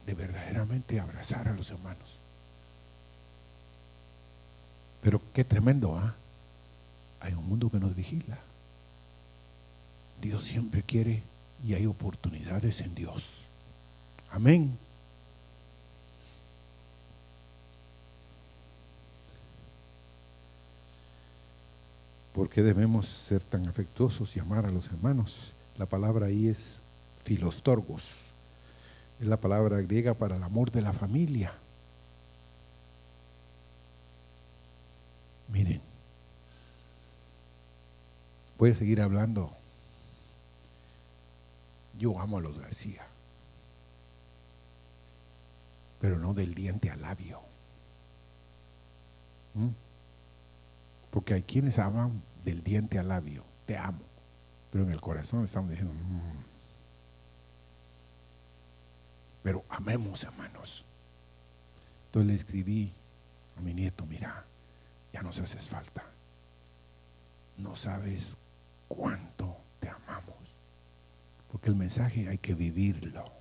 [0.06, 2.18] de verdaderamente abrazar a los hermanos?
[5.02, 6.16] Pero qué tremendo, ¿ah?
[7.20, 8.40] Hay un mundo que nos vigila.
[10.22, 11.24] Dios siempre quiere
[11.64, 13.44] y hay oportunidades en Dios.
[14.32, 14.78] Amén.
[22.34, 25.54] ¿Por qué debemos ser tan afectuosos y amar a los hermanos?
[25.78, 26.82] La palabra ahí es
[27.24, 28.10] filostorgos.
[29.20, 31.54] Es la palabra griega para el amor de la familia.
[35.50, 35.82] Miren,
[38.58, 39.52] voy a seguir hablando.
[42.00, 43.06] Yo amo a los García,
[46.00, 47.42] pero no del diente al labio.
[49.54, 49.91] ¿Mm?
[51.12, 54.02] Porque hay quienes aman del diente al labio, te amo,
[54.72, 56.44] pero en el corazón estamos diciendo, mm".
[59.44, 60.86] pero amemos hermanos.
[62.08, 62.94] Entonces le escribí
[63.58, 64.46] a mi nieto, mira,
[65.14, 66.04] ya nos haces falta.
[67.58, 68.38] No sabes
[68.88, 70.36] cuánto te amamos.
[71.52, 73.32] Porque el mensaje hay que vivirlo.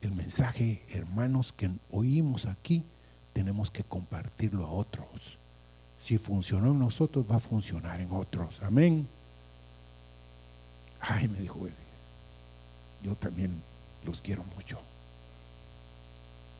[0.00, 2.84] El mensaje, hermanos, que oímos aquí,
[3.32, 5.39] tenemos que compartirlo a otros.
[6.00, 8.62] Si funcionó en nosotros, va a funcionar en otros.
[8.62, 9.06] Amén.
[11.00, 11.74] Ay, me dijo él,
[13.02, 13.62] yo también
[14.04, 14.78] los quiero mucho.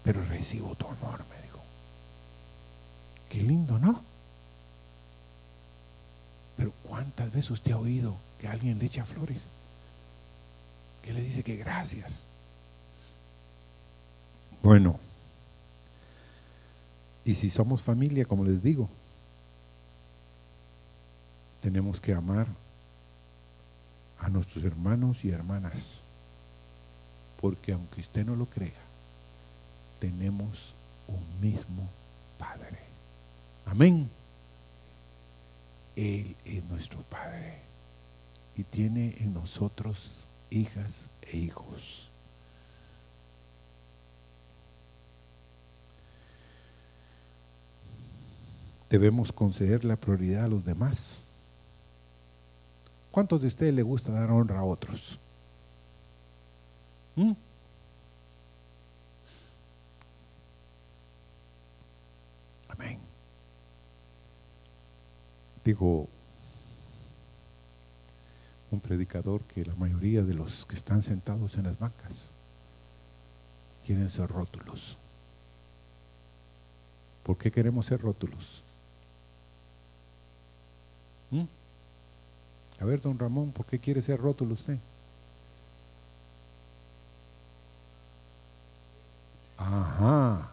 [0.02, 1.58] Pero recibo tu amor, me dijo.
[3.28, 4.02] Qué lindo, ¿no?
[6.56, 9.42] Pero ¿cuántas veces usted ha oído que alguien le echa flores?
[11.02, 12.22] Que le dice que gracias.
[14.62, 15.00] Bueno,
[17.24, 18.88] Y si somos familia, como les digo,
[21.60, 22.46] tenemos que amar
[24.18, 26.00] a nuestros hermanos y hermanas.
[27.40, 28.80] Porque aunque usted no lo crea,
[29.98, 30.74] tenemos
[31.08, 31.88] un mismo
[32.38, 32.78] Padre.
[33.66, 34.10] Amén.
[35.96, 37.60] Él es nuestro Padre
[38.56, 40.10] y tiene en nosotros
[40.50, 42.08] hijas e hijos.
[48.88, 51.20] Debemos conceder la prioridad a los demás.
[53.10, 55.18] ¿Cuántos de ustedes le gusta dar honra a otros?
[57.16, 57.32] ¿Mm?
[62.68, 63.00] Amén.
[65.64, 66.08] Digo,
[68.70, 72.12] un predicador que la mayoría de los que están sentados en las bancas
[73.84, 74.96] quieren ser rótulos.
[77.24, 78.62] ¿Por qué queremos ser rótulos?
[81.30, 81.59] ¿Mm?
[82.80, 84.78] A ver, don Ramón, ¿por qué quiere ser rótulo usted?
[89.58, 90.50] Ajá,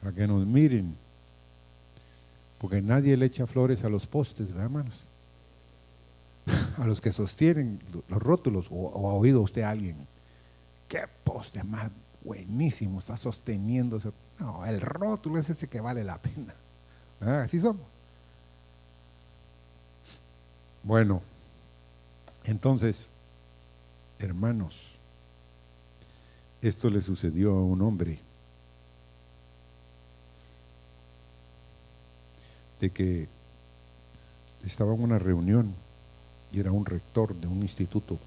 [0.00, 0.96] para que nos miren.
[2.58, 5.06] Porque nadie le echa flores a los postes, ¿verdad, hermanos?
[6.78, 10.06] a los que sostienen los rótulos, o, ha oído usted a alguien,
[10.86, 11.90] qué poste más
[12.22, 14.00] buenísimo está sosteniendo.
[14.38, 16.54] No, el rótulo es ese que vale la pena.
[17.20, 17.89] Así somos.
[20.82, 21.22] Bueno,
[22.44, 23.10] entonces,
[24.18, 24.96] hermanos,
[26.62, 28.18] esto le sucedió a un hombre
[32.80, 33.28] de que
[34.64, 35.74] estaba en una reunión
[36.52, 38.18] y era un rector de un instituto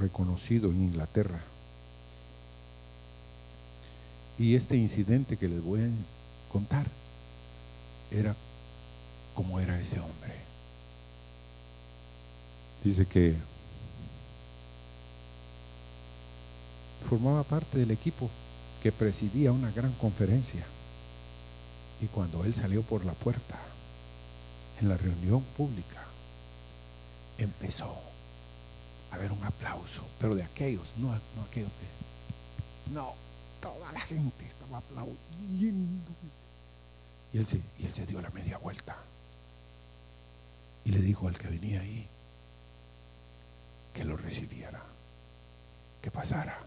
[0.00, 1.40] reconocido en Inglaterra.
[4.38, 5.88] Y este incidente que les voy a
[6.50, 6.86] contar
[8.10, 8.34] era
[9.34, 10.43] como era ese hombre.
[12.84, 13.34] Dice que
[17.08, 18.28] formaba parte del equipo
[18.82, 20.64] que presidía una gran conferencia.
[22.02, 23.58] Y cuando él salió por la puerta
[24.80, 26.04] en la reunión pública,
[27.38, 27.96] empezó
[29.10, 33.14] a haber un aplauso, pero de aquellos, no, no aquellos que, no,
[33.60, 36.12] toda la gente estaba aplaudiendo.
[37.32, 38.96] Y él, se, y él se dio la media vuelta
[40.84, 42.06] y le dijo al que venía ahí
[43.94, 44.82] que lo recibiera,
[46.02, 46.58] que pasara.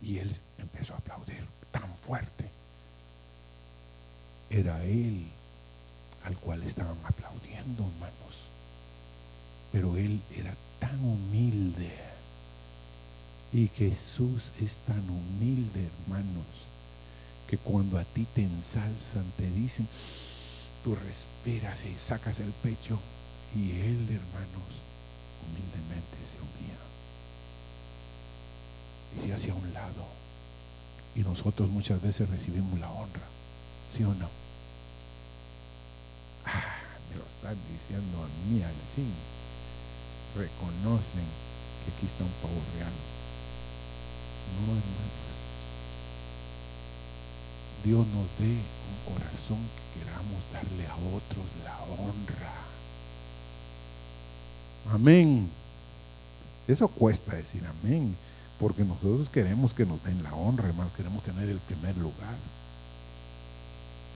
[0.00, 2.48] Y él empezó a aplaudir tan fuerte.
[4.48, 5.26] Era él
[6.24, 8.48] al cual estaban aplaudiendo, hermanos.
[9.72, 11.92] Pero él era tan humilde.
[13.52, 16.46] Y Jesús es tan humilde, hermanos,
[17.48, 19.88] que cuando a ti te ensalzan, te dicen,
[20.84, 22.98] tú respiras y sacas el pecho.
[23.56, 24.68] Y él, hermanos,
[25.48, 26.78] humildemente se unía.
[29.16, 30.04] Y se hacía a un lado.
[31.18, 33.26] Y nosotros muchas veces recibimos la honra.
[33.96, 34.28] ¿Sí o no?
[36.46, 36.78] Ah,
[37.10, 39.12] me lo están diciendo a mí al fin
[40.36, 41.26] reconocen
[41.82, 42.92] que aquí está un pavo real.
[44.54, 45.28] No, hermanos.
[47.84, 52.54] Dios nos dé un corazón que queramos darle a otros la honra.
[54.92, 55.50] Amén.
[56.68, 58.16] Eso cuesta decir amén,
[58.58, 62.36] porque nosotros queremos que nos den la honra, hermano, queremos tener el primer lugar.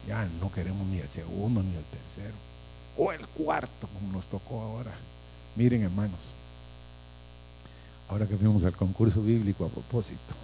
[0.06, 2.34] Ya no queremos ni el segundo ni el tercero,
[2.96, 4.92] o el cuarto, como nos tocó ahora.
[5.54, 6.32] Miren, hermanos,
[8.08, 10.34] ahora que fuimos al concurso bíblico a propósito,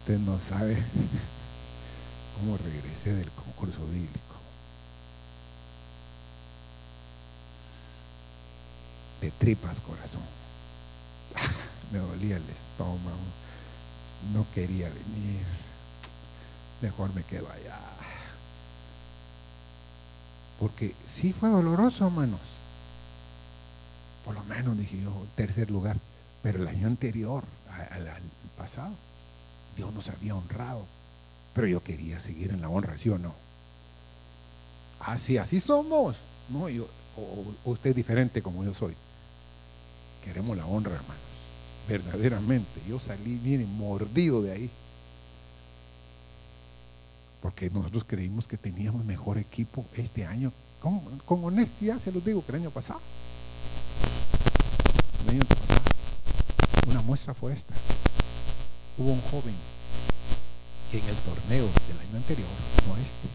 [0.00, 0.76] usted no sabe
[2.38, 4.34] cómo regresé del concurso bíblico.
[9.20, 10.43] De tripas, corazón.
[11.92, 13.16] Me dolía el estómago.
[14.32, 15.44] No quería venir.
[16.80, 17.80] Mejor me quedo allá.
[20.60, 22.40] Porque sí fue doloroso, hermanos
[24.24, 25.98] por lo menos dije yo, tercer lugar.
[26.42, 27.44] Pero el año anterior,
[27.90, 28.06] al,
[28.56, 28.94] pasado,
[29.76, 30.86] Dios nos había honrado.
[31.54, 33.34] Pero yo quería seguir en la honra, ¿sí o no?
[35.00, 36.16] Así, así somos.
[36.48, 38.94] No, yo, o, usted es diferente como yo soy.
[40.24, 41.33] Queremos la honra, hermanos.
[41.88, 42.80] Verdaderamente.
[42.88, 44.70] Yo salí, bien mordido de ahí.
[47.42, 50.52] Porque nosotros creímos que teníamos mejor equipo este año.
[50.80, 53.00] Con, con honestidad se los digo que el año pasado.
[56.88, 57.74] Una muestra fue esta.
[58.98, 59.54] Hubo un joven
[60.92, 62.48] en el torneo del año anterior,
[62.86, 63.28] no este.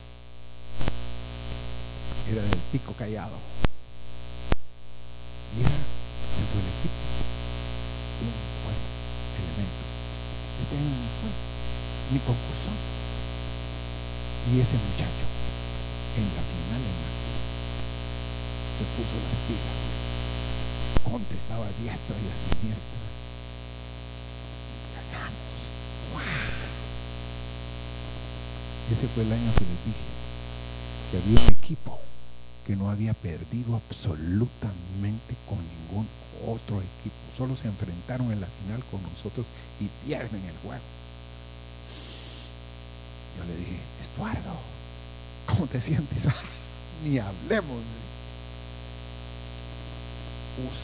[2.31, 3.35] Era del pico callado.
[5.57, 7.28] Y era dentro del equipo
[8.19, 8.79] un buen
[9.39, 9.83] elemento.
[10.59, 11.31] Este año no fue
[12.11, 12.71] ni concurso.
[14.49, 15.25] Y ese muchacho,
[16.17, 16.97] en la final en
[18.79, 19.77] se puso las pilas,
[21.03, 22.99] contestaba a diestra y a siniestra.
[25.11, 25.59] Ganamos.
[28.89, 30.07] Ese fue el año que les dije
[31.11, 31.99] que había un equipo
[32.69, 36.07] que no había perdido absolutamente con ningún
[36.47, 37.15] otro equipo.
[37.35, 39.47] Solo se enfrentaron en la final con nosotros
[39.79, 40.83] y pierden el juego.
[43.39, 44.53] Yo le dije, Estuardo,
[45.47, 46.27] ¿cómo te sientes?
[47.03, 47.81] Ni hablemos.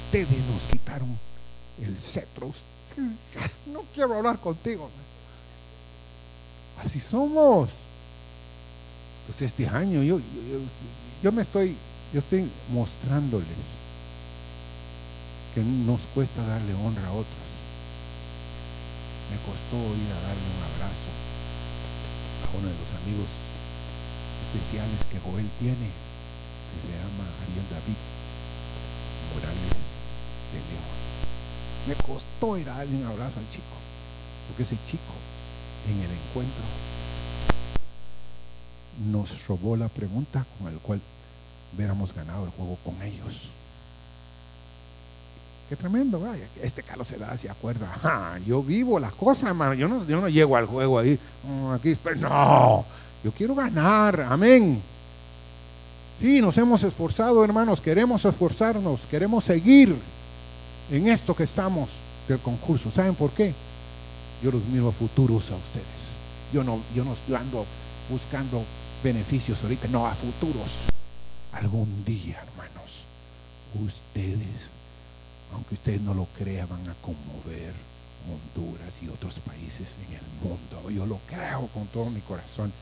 [0.08, 1.20] Ustedes nos quitaron
[1.84, 2.52] el cetro.
[3.68, 4.90] No quiero hablar contigo.
[6.84, 7.70] Así somos.
[9.22, 10.60] Entonces este año yo, yo,
[11.32, 11.76] me estoy,
[12.14, 13.48] yo estoy mostrándoles
[15.54, 17.46] que nos cuesta darle honra a otros.
[19.32, 21.12] Me costó ir a darle un abrazo
[22.46, 23.30] a uno de los amigos
[24.46, 28.00] especiales que Joel tiene, que se llama Ariel David
[29.34, 29.82] Morales
[30.54, 30.96] de León.
[31.88, 33.76] Me costó ir a darle un abrazo al chico,
[34.48, 35.16] porque ese chico
[35.90, 36.66] en el encuentro
[39.12, 41.02] nos robó la pregunta con el cual
[41.76, 43.50] hubiéramos ganado el juego con ellos.
[45.68, 46.22] Qué tremendo,
[46.62, 48.40] este Carlos se da se acuerda.
[48.46, 49.74] yo vivo las cosas, hermano.
[49.74, 51.18] Yo no, yo no llego al juego ahí.
[51.74, 52.86] Aquí, no,
[53.24, 54.22] yo quiero ganar.
[54.30, 54.80] Amén.
[56.22, 57.82] Sí, nos hemos esforzado, hermanos.
[57.82, 59.02] Queremos esforzarnos.
[59.10, 59.96] Queremos seguir
[60.92, 61.90] en esto que estamos
[62.28, 62.92] del concurso.
[62.92, 63.52] ¿Saben por qué?
[64.44, 65.86] Yo los miro futuros a ustedes.
[66.54, 67.66] Yo no, yo no ando
[68.10, 68.64] buscando
[69.06, 70.72] beneficios ahorita, no, a futuros.
[71.52, 73.06] Algún día, hermanos,
[73.76, 74.72] ustedes,
[75.54, 77.74] aunque ustedes no lo crean, van a conmover
[78.26, 80.90] Honduras y otros países en el mundo.
[80.90, 82.74] Yo lo creo con todo mi corazón,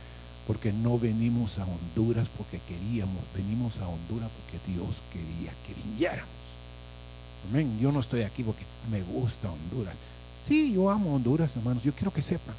[0.47, 6.31] porque no venimos a Honduras porque queríamos, venimos a Honduras porque Dios quería que viniéramos.
[7.49, 7.77] Amén.
[7.81, 9.95] Yo no estoy aquí porque me gusta Honduras.
[10.47, 11.83] Sí, yo amo Honduras, hermanos.
[11.83, 12.55] Yo quiero que sepan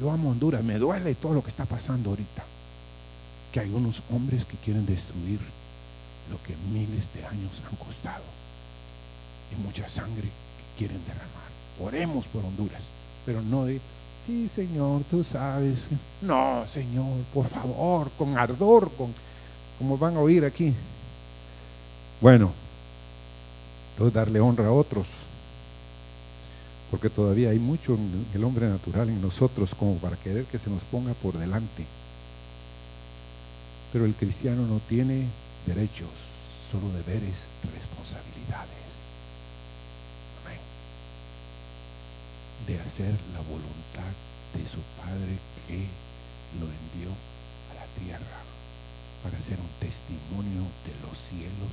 [0.00, 2.42] yo amo Honduras, me duele todo lo que está pasando ahorita.
[3.52, 5.40] Que hay unos hombres que quieren destruir
[6.30, 8.24] lo que miles de años han costado.
[9.52, 11.28] Y mucha sangre que quieren derramar.
[11.82, 12.82] Oremos por Honduras,
[13.26, 13.80] pero no de,
[14.26, 15.88] sí Señor, tú sabes.
[16.22, 19.12] No, Señor, por favor, con ardor, con
[19.78, 20.74] como van a oír aquí.
[22.20, 22.52] Bueno,
[23.92, 25.06] entonces darle honra a otros
[26.90, 30.70] porque todavía hay mucho en el hombre natural en nosotros como para querer que se
[30.70, 31.86] nos ponga por delante.
[33.92, 35.26] Pero el cristiano no tiene
[35.66, 36.10] derechos,
[36.70, 38.90] solo deberes, responsabilidades.
[40.44, 40.58] Amén.
[42.66, 44.10] De hacer la voluntad
[44.54, 45.38] de su Padre
[45.68, 45.86] que
[46.58, 47.10] lo envió
[47.70, 48.40] a la tierra
[49.22, 51.70] para ser un testimonio de los cielos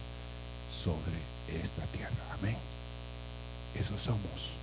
[0.84, 1.18] sobre
[1.60, 2.38] esta tierra.
[2.38, 2.58] Amén.
[3.74, 4.57] Eso somos.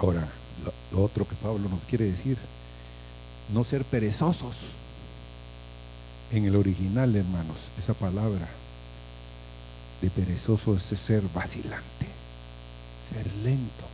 [0.00, 0.28] Ahora,
[0.92, 2.38] lo, otro que Pablo nos quiere decir,
[3.52, 4.56] no ser perezosos.
[6.30, 8.48] En el original, hermanos, esa palabra
[10.00, 12.06] de perezoso es ser vacilante,
[13.12, 13.86] ser lento.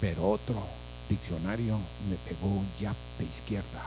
[0.00, 0.62] Pero otro
[1.08, 1.78] diccionario
[2.08, 3.84] me pegó un yap de izquierda.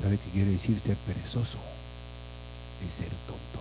[0.00, 1.58] ¿Sabe qué quiere decir ser perezoso?
[2.86, 3.60] Es ser tonto.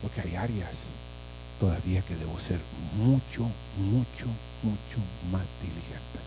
[0.00, 0.70] Porque hay áreas
[1.62, 2.58] todavía que debo ser
[2.96, 3.46] mucho,
[3.78, 4.26] mucho,
[4.64, 4.98] mucho
[5.30, 6.18] más diligente.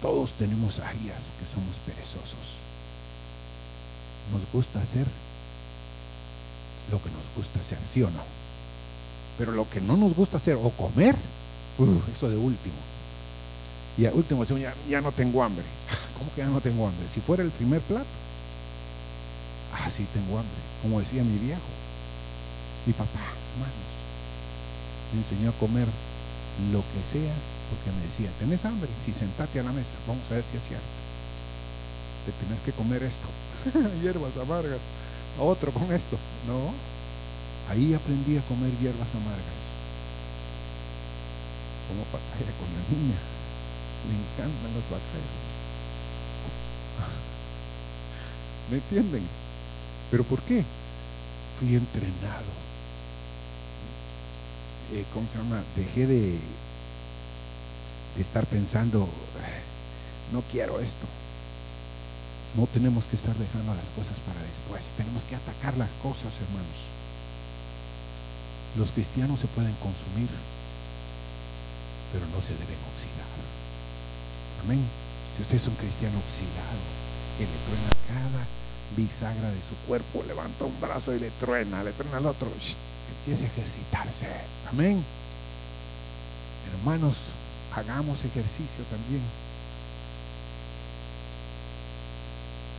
[0.00, 2.62] Todos tenemos áreas que somos perezosos.
[4.30, 5.04] Nos gusta hacer
[6.92, 8.22] lo que nos gusta hacer, ¿sí o no?
[9.36, 11.16] Pero lo que no nos gusta hacer o comer,
[12.14, 12.78] eso de último.
[13.96, 15.64] Y al último, ya, ya no tengo hambre.
[16.18, 17.04] ¿Cómo que ya no tengo hambre?
[17.12, 18.06] Si fuera el primer plato,
[19.74, 20.60] ah, tengo hambre.
[20.82, 21.60] Como decía mi viejo,
[22.86, 23.18] mi papá,
[23.54, 23.87] hermanos,
[25.12, 25.86] me enseñó a comer
[26.72, 27.34] lo que sea,
[27.70, 28.90] porque me decía, ¿tenés hambre?
[29.04, 30.98] Si sentate a la mesa, vamos a ver si es cierto.
[32.26, 33.28] Te tenés que comer esto,
[34.02, 34.80] hierbas amargas,
[35.38, 36.18] a otro con esto.
[36.46, 36.72] No,
[37.70, 39.58] ahí aprendí a comer hierbas amargas.
[41.88, 43.16] Como papaya con la niña.
[44.04, 45.36] Me encantan los papayas.
[48.70, 49.24] ¿Me entienden?
[50.10, 50.64] ¿Pero por qué?
[51.58, 52.67] Fui entrenado
[54.92, 55.62] eh, ¿cómo se llama?
[55.76, 56.38] Dejé de,
[58.16, 59.08] de estar pensando,
[60.32, 61.06] no quiero esto.
[62.56, 64.92] No tenemos que estar dejando las cosas para después.
[64.96, 66.80] Tenemos que atacar las cosas, hermanos.
[68.76, 70.28] Los cristianos se pueden consumir,
[72.12, 73.28] pero no se deben oxidar.
[74.64, 74.80] Amén.
[75.36, 76.80] Si usted es un cristiano oxidado,
[77.36, 78.46] que le truena cada
[78.96, 82.50] bisagra de su cuerpo, levanta un brazo y le truena, le truena al otro,
[83.18, 84.26] empiece a ejercitarse.
[84.70, 85.02] Amén.
[86.72, 87.16] Hermanos,
[87.74, 89.22] hagamos ejercicio también.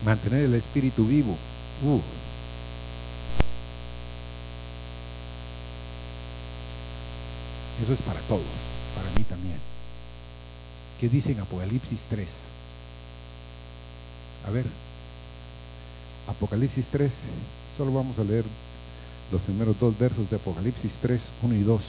[0.05, 1.35] Mantener el espíritu vivo.
[1.83, 2.01] Uh.
[7.83, 8.43] Eso es para todos,
[8.95, 9.57] para mí también.
[10.99, 12.27] ¿Qué dice en Apocalipsis 3?
[14.47, 14.65] A ver,
[16.27, 17.11] Apocalipsis 3,
[17.77, 18.43] solo vamos a leer
[19.31, 21.81] los primeros dos versos de Apocalipsis 3, 1 y 2.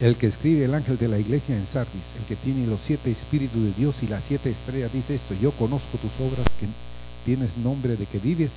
[0.00, 3.10] El que escribe el ángel de la iglesia en Sardis, el que tiene los siete
[3.10, 6.66] espíritus de Dios y las siete estrellas, dice esto, yo conozco tus obras que
[7.24, 8.50] tienes nombre de que vives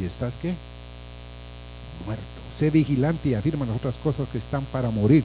[0.00, 0.54] y estás qué?
[2.04, 2.24] Muerto.
[2.58, 5.22] Sé vigilante y afirma las otras cosas que están para morir,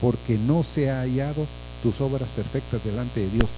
[0.00, 1.46] porque no se ha hallado
[1.82, 3.48] tus obras perfectas delante de Dios.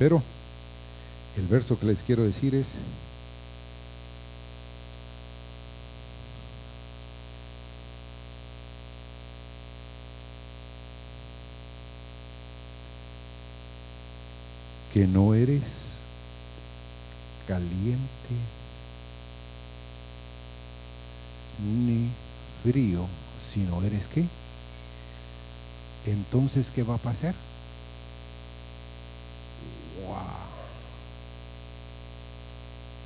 [0.00, 0.22] Pero
[1.36, 2.68] el verso que les quiero decir es,
[14.94, 15.98] que no eres
[17.46, 18.00] caliente
[21.62, 22.08] ni
[22.62, 23.06] frío,
[23.52, 24.24] sino eres qué?
[26.06, 27.34] Entonces, ¿qué va a pasar?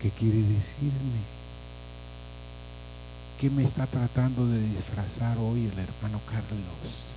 [0.05, 1.23] ¿Qué quiere decirme?
[3.41, 7.15] ¿Qué me está tratando de disfrazar hoy el hermano Carlos?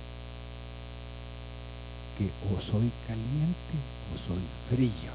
[2.16, 3.76] que o soy caliente
[4.08, 5.12] o soy frío,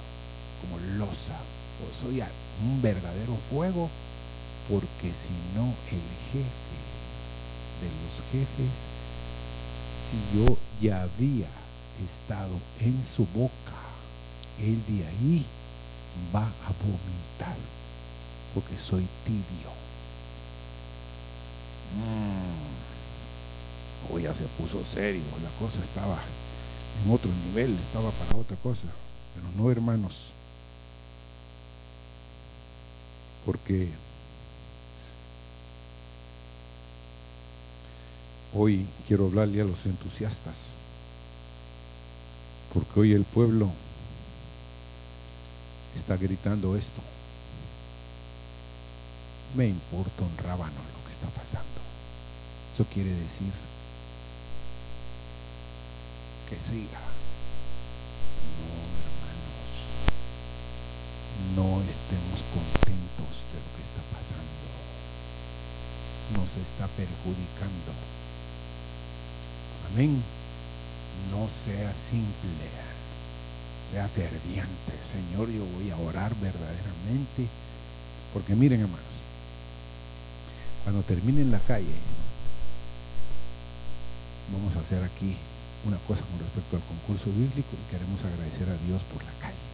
[0.61, 1.39] como losa,
[1.81, 2.21] o soy
[2.63, 3.89] un verdadero fuego,
[4.69, 6.77] porque si no el jefe
[7.81, 8.71] de los jefes,
[10.11, 11.47] si yo ya había
[12.05, 13.81] estado en su boca,
[14.59, 15.45] él de ahí
[16.33, 17.57] va a vomitar,
[18.53, 19.71] porque soy tibio.
[21.97, 22.73] Mm.
[24.13, 26.19] Hoy ya se puso serio, la cosa estaba
[27.05, 28.87] en otro nivel, estaba para otra cosa,
[29.33, 30.31] pero no hermanos,
[33.45, 33.89] porque
[38.53, 40.55] hoy quiero hablarle a los entusiastas,
[42.73, 43.71] porque hoy el pueblo
[46.03, 47.01] está gritando esto.
[49.55, 51.79] Me importa un rábano lo que está pasando.
[52.73, 53.51] Eso quiere decir
[56.69, 57.01] siga.
[58.61, 59.73] No, hermanos,
[61.55, 64.67] no estemos contentos de lo que está pasando.
[66.37, 67.91] Nos está perjudicando.
[69.89, 70.21] Amén.
[71.31, 72.92] No sea simple,
[73.91, 74.93] sea ferviente.
[75.11, 77.47] Señor, yo voy a orar verdaderamente.
[78.33, 79.13] Porque miren, hermanos,
[80.83, 81.95] cuando termine en la calle,
[84.51, 85.37] vamos a hacer aquí
[85.85, 89.65] una cosa con respecto al concurso bíblico y queremos agradecer a Dios por la calle.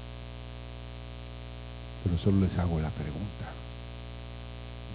[2.03, 3.47] Pero solo les hago la pregunta.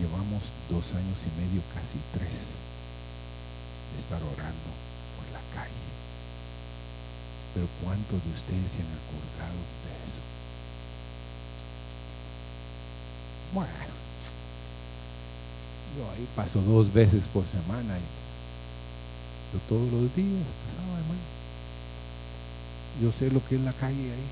[0.01, 2.59] Llevamos dos años y medio, casi tres,
[3.95, 4.71] de estar orando
[5.15, 5.85] por la calle.
[7.55, 9.55] Pero ¿cuántos de ustedes se han acordado
[9.87, 10.21] de eso?
[13.55, 13.71] Bueno,
[15.97, 18.25] yo ahí paso dos veces por semana y
[19.69, 21.23] todos los días pasaba, hermano.
[23.01, 24.29] Yo sé lo que es la calle ahí.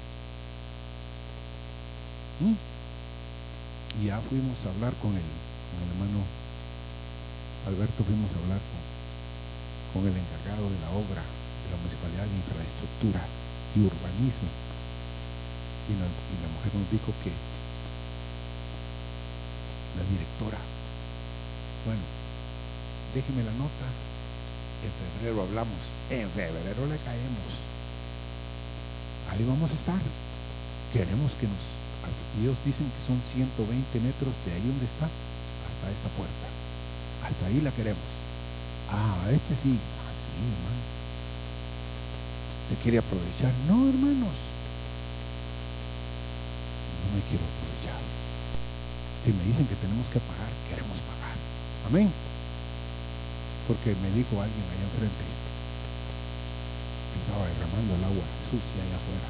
[2.43, 2.57] ¿Mm?
[4.03, 6.27] Y ya fuimos a hablar con el, hermano
[7.69, 8.59] Alberto, fuimos a hablar
[9.95, 11.23] con, con el encargado de la obra
[11.73, 13.25] la Municipalidad de Infraestructura
[13.73, 14.51] y Urbanismo.
[15.89, 17.33] Y la, y la mujer nos dijo que
[19.97, 20.61] la directora,
[21.85, 22.05] bueno,
[23.17, 23.89] déjeme la nota,
[24.85, 27.53] en febrero hablamos, en febrero le caemos.
[29.33, 30.03] Ahí vamos a estar.
[30.93, 31.65] Queremos que nos,
[32.41, 33.65] ellos dicen que son 120
[34.01, 36.47] metros de ahí donde está hasta esta puerta.
[37.25, 38.13] Hasta ahí la queremos.
[38.91, 39.73] Ah, este sí.
[39.73, 41.02] Así, ah, hermano.
[42.73, 43.53] ¿Se quiere aprovechar?
[43.69, 44.33] No, hermanos.
[47.05, 48.01] No me quiero aprovechar.
[48.01, 51.37] Si me dicen que tenemos que pagar, queremos pagar.
[51.85, 52.09] Amén.
[53.69, 55.21] Porque me dijo alguien allá enfrente
[57.13, 59.29] que estaba derramando el agua sucia allá afuera.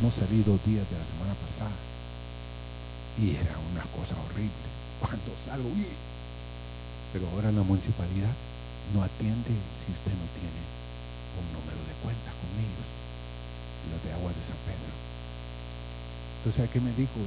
[0.00, 1.76] No salí dos días de la semana pasada
[3.20, 4.64] y era una cosa horrible.
[4.96, 5.68] Cuando salgo,
[7.12, 8.32] pero ahora la municipalidad
[8.96, 9.52] no atiende
[9.84, 10.83] si usted no tiene
[11.40, 12.88] un número de cuenta con ellos,
[13.90, 14.92] los de agua de San Pedro.
[16.38, 17.18] Entonces, ¿a qué me dijo?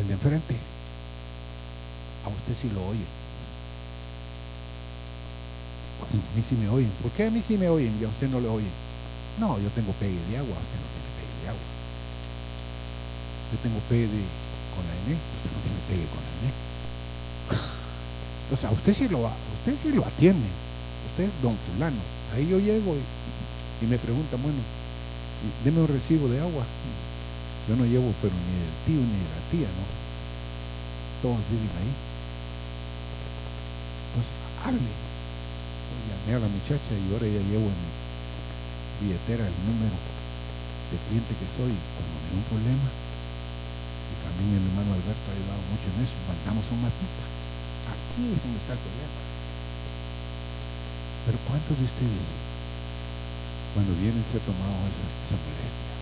[0.00, 0.56] El de enfrente,
[2.24, 3.06] a usted sí lo oye.
[6.02, 6.90] A mí sí me oyen.
[7.02, 8.74] ¿Por qué a mí sí me oyen y a usted no le oyen?
[9.38, 11.68] No, yo tengo pegue de agua, usted no tiene pegue de agua.
[13.52, 14.22] Yo tengo pegue
[14.74, 16.46] con la N, usted no tiene pegue con la N.
[18.54, 20.63] o sea, usted sí lo, usted sí lo atiende.
[21.14, 22.02] Usted es don fulano.
[22.34, 24.58] Ahí yo llego y, me pregunta, bueno,
[25.62, 26.66] deme un recibo de agua.
[27.70, 29.86] Yo no llevo, pero ni del tío ni de la tía, ¿no?
[31.22, 31.92] Todos viven ahí.
[34.18, 34.26] Pues
[34.66, 34.82] hable.
[34.90, 37.90] Yo llamé a la muchacha y ahora ya llevo en mi
[38.98, 41.78] billetera el número de cliente que soy.
[41.94, 46.18] Cuando me da un problema, y también el hermano Alberto ha ayudado mucho en eso,
[46.26, 47.22] mandamos un mapita.
[47.86, 49.33] Aquí es donde está el problema.
[51.24, 52.28] Pero ¿cuántos de ustedes,
[53.72, 55.96] cuando vienen, se ha tomado esa, molestia?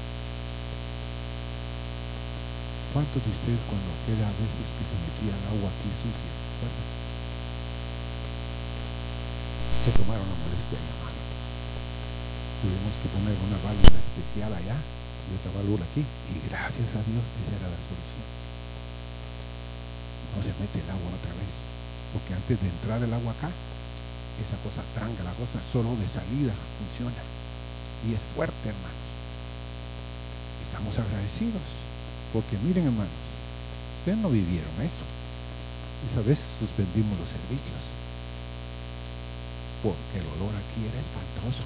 [2.91, 6.33] ¿Cuántos de ustedes cuando queda a veces que se metía el agua aquí sucia,
[9.87, 11.14] se tomaron la molestia de llamar?
[12.66, 16.03] Tuvimos que poner una válvula especial allá y otra válvula aquí.
[16.03, 18.27] Y gracias a Dios esa era la solución.
[20.35, 21.55] No se mete el agua otra vez.
[22.11, 23.51] Porque antes de entrar el agua acá,
[24.41, 27.20] esa cosa tranca, la cosa solo de salida funciona.
[28.09, 29.03] Y es fuerte, hermanos.
[30.64, 31.83] Estamos agradecidos
[32.33, 33.12] porque miren hermanos,
[34.01, 35.05] ustedes no vivieron eso.
[36.11, 37.83] Esa vez suspendimos los servicios.
[39.83, 41.62] Porque el olor aquí era espantoso.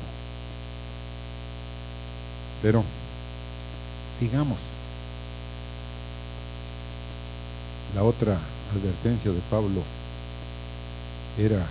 [2.62, 2.83] Pero,
[4.19, 4.59] sigamos.
[7.95, 8.39] La otra
[8.75, 9.83] advertencia de Pablo
[11.39, 11.64] era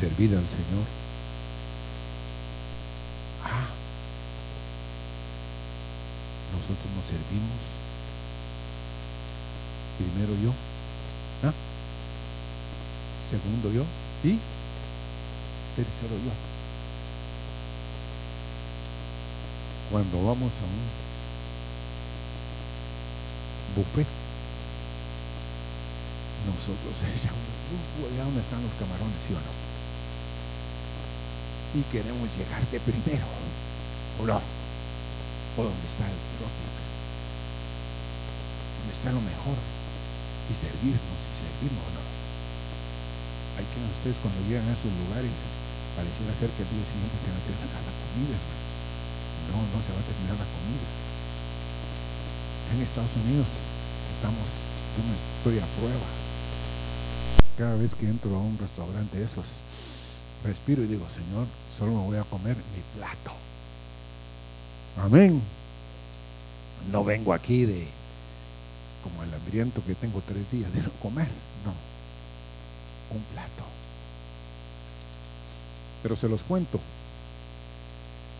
[0.00, 0.86] servir al Señor
[6.68, 7.60] nosotros nos servimos.
[9.98, 10.52] Primero yo,
[11.48, 11.52] ¿ah?
[13.30, 13.84] segundo yo
[14.22, 14.38] y
[15.74, 16.32] tercero yo.
[19.90, 20.84] Cuando vamos a un
[23.74, 24.06] buffet,
[26.46, 27.40] nosotros echamos,
[28.12, 29.67] allá donde están los camarones, ¿sí o no?
[31.74, 33.26] Y queremos llegar de primero,
[34.20, 34.40] ¿o no?
[35.58, 36.70] donde está el propio,
[38.78, 42.04] donde está lo mejor, y servirnos, y servirnos no.
[43.58, 45.34] Hay que ustedes cuando llegan a esos lugares,
[45.98, 48.38] pareciera ser que el día siguiente se va a terminar la comida,
[49.50, 50.88] No, no se va a terminar la comida.
[52.70, 53.50] En Estados Unidos
[54.14, 56.08] estamos yo no estoy a prueba.
[57.56, 59.46] Cada vez que entro a un restaurante de esos,
[60.44, 61.46] respiro y digo, Señor,
[61.78, 63.32] solo me voy a comer mi plato.
[64.96, 65.42] Amén.
[66.90, 67.86] No vengo aquí de
[69.02, 71.28] como el hambriento que tengo tres días de no comer.
[71.64, 71.72] No.
[73.16, 73.64] Un plato.
[76.02, 76.80] Pero se los cuento.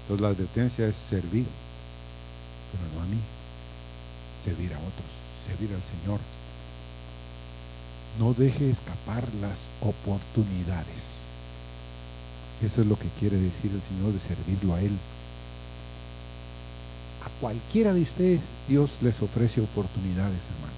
[0.02, 1.46] Entonces la advertencia es servir,
[2.72, 3.18] pero no a mí.
[4.44, 5.10] Servir a otros,
[5.46, 6.20] servir al Señor.
[8.18, 11.17] No deje escapar las oportunidades.
[12.62, 14.92] Eso es lo que quiere decir el Señor de servirlo a Él
[17.40, 20.76] cualquiera de ustedes Dios les ofrece oportunidades, hermanos.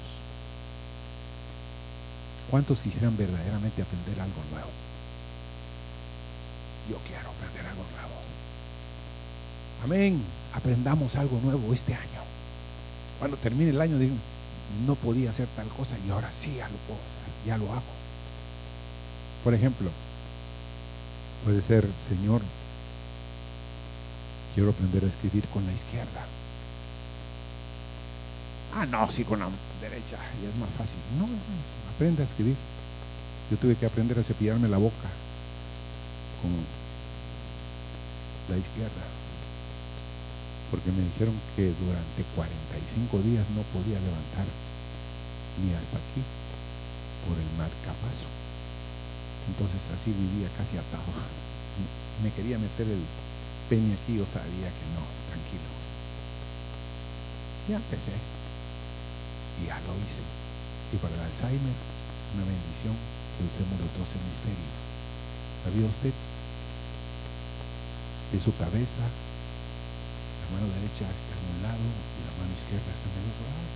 [2.51, 4.69] ¿Cuántos quisieran verdaderamente aprender algo nuevo?
[6.91, 8.21] Yo quiero aprender algo nuevo.
[9.85, 10.23] Amén.
[10.53, 12.21] Aprendamos algo nuevo este año.
[13.19, 14.17] Cuando termine el año, digo,
[14.87, 17.83] no podía hacer tal cosa y ahora sí ya lo puedo hacer, ya lo hago.
[19.45, 19.91] Por ejemplo,
[21.45, 22.43] puede ser, Señor,
[24.55, 26.27] quiero aprender a escribir con la izquierda.
[28.75, 29.49] Ah, no, sí, con la
[29.81, 30.99] derecha, y es más fácil.
[31.19, 31.29] No,
[31.95, 32.57] aprende a escribir.
[33.51, 35.11] Yo tuve que aprender a cepillarme la boca
[36.41, 36.53] con
[38.49, 39.05] la izquierda,
[40.71, 44.47] porque me dijeron que durante 45 días no podía levantar
[45.59, 46.23] ni hasta aquí
[47.27, 48.40] por el marcapaso.
[49.49, 51.09] Entonces así vivía casi atado.
[52.23, 53.01] Me quería meter el
[53.71, 55.71] peña aquí, yo sabía que no, tranquilo.
[57.71, 58.19] Ya empecé.
[59.63, 60.27] Y ya lo hice.
[60.93, 61.77] Y para el Alzheimer,
[62.35, 62.99] una bendición
[63.39, 64.75] que usemos los dos hemisferios.
[65.63, 66.15] ¿Sabía usted?
[68.35, 73.07] Que su cabeza, la mano derecha está en un lado y la mano izquierda está
[73.07, 73.71] en el otro lado.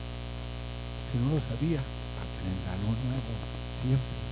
[1.07, 3.33] Si no lo sabía, aprenda algo nuevo
[3.79, 4.24] siempre.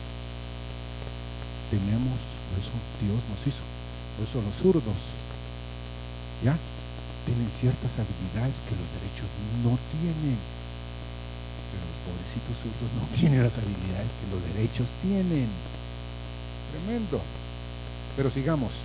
[1.72, 2.20] Tenemos,
[2.52, 3.64] por eso Dios nos hizo,
[4.12, 5.00] por eso los zurdos,
[6.44, 6.52] ¿ya?
[7.24, 9.24] Tienen ciertas habilidades que los derechos
[9.64, 10.36] no tienen.
[11.72, 15.48] Pero los pobrecitos zurdos no tienen las habilidades que los derechos tienen.
[16.76, 17.24] Tremendo.
[18.20, 18.76] Pero sigamos.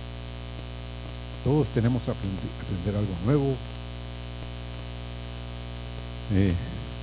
[1.44, 3.52] Todos tenemos que aprender, algo nuevo.
[6.32, 6.56] Eh,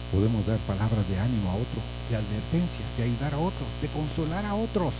[0.10, 4.46] podemos dar palabras de ánimo a otros, de advertencia, de ayudar a otros, de consolar
[4.50, 4.98] a otros.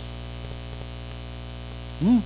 [2.00, 2.20] ¿Mm?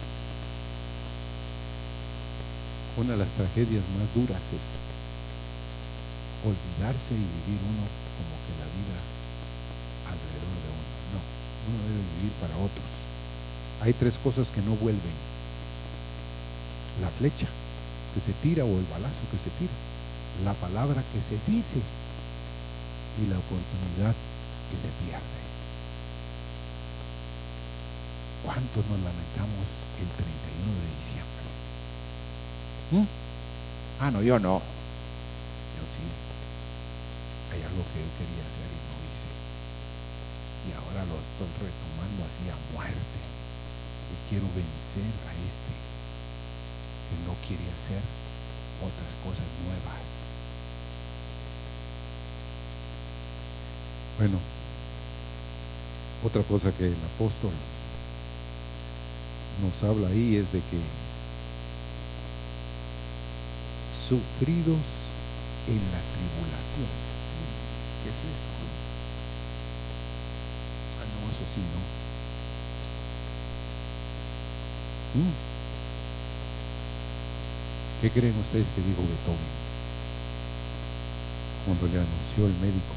[2.98, 4.64] Una de las tragedias más duras es
[6.42, 7.86] olvidarse y vivir uno
[8.18, 8.98] como que la vida
[10.10, 10.90] alrededor de uno.
[11.14, 11.20] No,
[11.70, 12.90] uno debe vivir para otros.
[13.82, 15.14] Hay tres cosas que no vuelven.
[17.00, 17.46] La flecha
[18.14, 19.72] que se tira o el balazo que se tira.
[20.44, 21.78] La palabra que se dice
[23.22, 24.14] y la oportunidad
[24.70, 25.49] que se pierde.
[28.44, 29.66] ¿Cuántos nos lamentamos
[30.00, 31.44] el 31 de diciembre?
[32.90, 33.06] ¿Mm?
[34.00, 34.64] Ah, no, yo no.
[35.76, 36.04] Yo sí.
[37.52, 39.30] Hay algo que yo quería hacer y no hice.
[40.64, 43.20] Y ahora lo estoy retomando así a muerte.
[44.08, 45.72] Y quiero vencer a este
[47.12, 48.00] que no quiere hacer
[48.80, 50.08] otras cosas nuevas.
[54.16, 54.38] Bueno,
[56.24, 57.52] otra cosa que el apóstol
[59.58, 60.78] nos habla ahí es de que
[64.10, 64.78] sufridos
[65.68, 66.90] en la tribulación.
[68.02, 68.50] ¿Qué es eso?
[70.98, 71.80] Ah, no, eso sí, no.
[75.20, 75.32] Mm.
[78.00, 79.60] ¿Qué creen ustedes que dijo Beethoven
[81.66, 82.94] cuando le anunció el médico?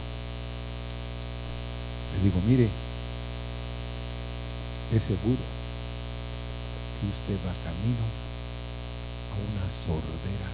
[2.16, 2.70] Le digo, mire,
[4.96, 5.63] es seguro
[7.04, 8.08] que usted va camino
[9.28, 10.48] a una sordera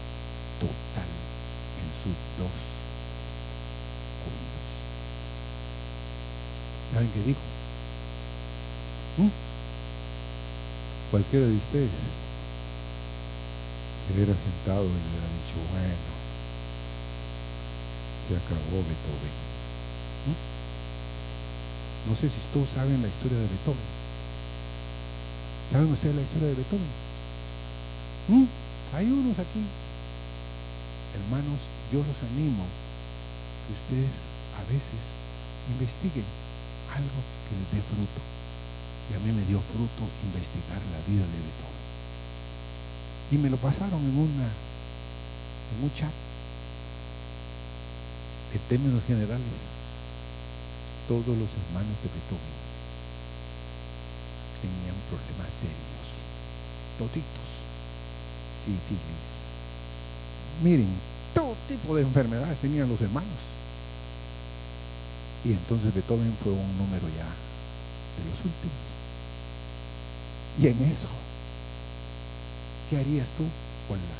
[0.57, 2.57] total en sus dos
[4.25, 4.65] oídos.
[6.93, 7.45] ¿Saben qué dijo?
[9.17, 9.29] ¿Mm?
[11.11, 11.91] Cualquiera de ustedes
[14.07, 16.09] se hubiera sentado y le hubiera dicho, bueno,
[18.25, 19.35] se acabó Beethoven.
[20.25, 20.37] ¿Mm?
[22.09, 23.98] No sé si todos saben la historia de Beethoven.
[25.71, 26.93] ¿Saben ustedes la historia de Beethoven?
[28.27, 28.45] ¿Mm?
[28.89, 29.61] Hay unos aquí.
[31.13, 31.61] Hermanos,
[31.93, 32.65] yo los animo
[33.69, 34.09] que ustedes
[34.57, 35.01] a veces
[35.69, 36.25] investiguen
[36.89, 38.17] algo que les dé fruto.
[39.09, 41.85] Y a mí me dio fruto investigar la vida de Beethoven.
[43.29, 45.91] Y me lo pasaron en una en un.
[48.49, 49.69] En términos generales,
[51.07, 52.68] todos los hermanos de Beethoven
[54.61, 56.05] tenían problemas serios,
[56.97, 57.49] toditos,
[58.63, 59.47] sífilis.
[60.63, 60.89] Miren,
[61.33, 63.39] todo tipo de enfermedades tenían los hermanos.
[65.45, 68.89] Y entonces Beethoven fue un número ya de los últimos.
[70.59, 71.07] Y en eso,
[72.89, 73.45] ¿qué harías tú
[73.87, 74.19] con la?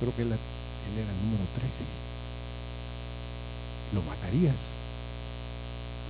[0.00, 1.86] Creo que él, él era el número 13.
[3.94, 4.74] ¿Lo matarías?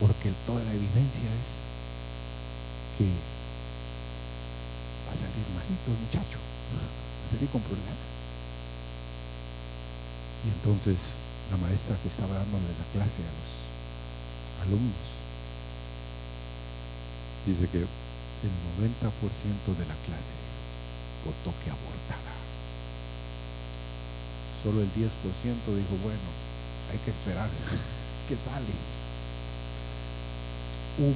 [0.00, 1.50] Porque toda la evidencia es
[2.96, 3.37] que
[5.08, 6.36] va a salir malito el muchacho,
[6.76, 8.08] va a salir con problemas.
[10.44, 11.16] Y entonces
[11.50, 13.52] la maestra que estaba dándole la clase a los
[14.68, 15.08] alumnos
[17.46, 20.36] dice que el 90% de la clase
[21.24, 22.36] votó que abortara.
[24.62, 26.28] Solo el 10% dijo, bueno,
[26.92, 27.48] hay que esperar
[28.28, 28.76] que sale
[30.98, 31.14] uno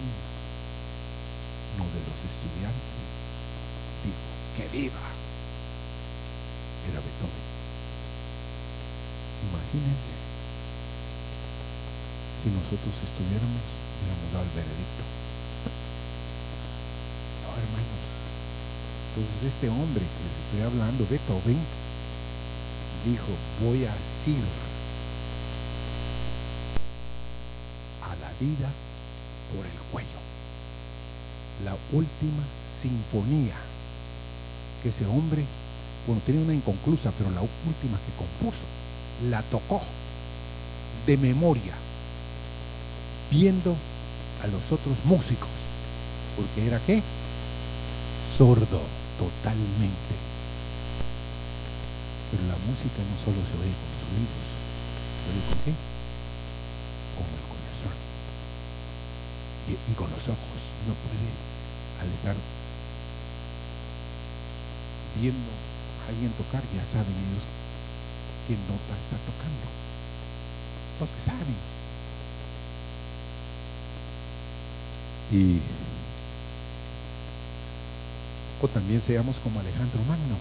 [1.90, 3.01] de los estudiantes
[4.56, 5.02] que viva.
[6.88, 7.46] Era Beethoven.
[9.50, 10.12] Imagínense
[12.42, 13.62] si nosotros estuviéramos,
[14.02, 15.02] hubiéramos dado el veredicto.
[17.42, 18.02] No, hermanos.
[19.14, 21.60] Entonces este hombre que les estoy hablando, Beethoven,
[23.06, 23.30] dijo,
[23.62, 23.94] voy a
[24.26, 24.44] ir
[28.02, 28.70] a la vida
[29.54, 30.20] por el cuello.
[31.64, 32.42] La última
[32.74, 33.54] sinfonía
[34.82, 35.44] que ese hombre,
[36.06, 38.64] bueno, tiene una inconclusa, pero la última que compuso,
[39.30, 39.80] la tocó.
[41.06, 41.74] De memoria,
[43.28, 43.74] viendo
[44.40, 45.48] a los otros músicos,
[46.36, 47.02] porque era qué?
[48.38, 48.80] Sordo
[49.18, 50.14] totalmente.
[52.30, 55.72] Pero la música no solo se oye con los oídos, se oye con qué?
[57.18, 57.96] Con el corazón
[59.66, 60.60] y, y con los ojos.
[60.86, 61.26] No puede,
[61.98, 62.36] al estar
[65.22, 65.50] viendo
[66.04, 67.46] a alguien tocar, ya saben ellos
[68.48, 69.66] qué nota está tocando.
[70.98, 71.58] Los que saben.
[75.30, 75.60] Y
[78.60, 80.36] o también seamos como Alejandro Magno.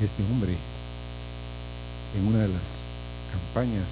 [0.00, 0.56] Este hombre,
[2.16, 2.68] en una de las
[3.32, 3.88] campañas,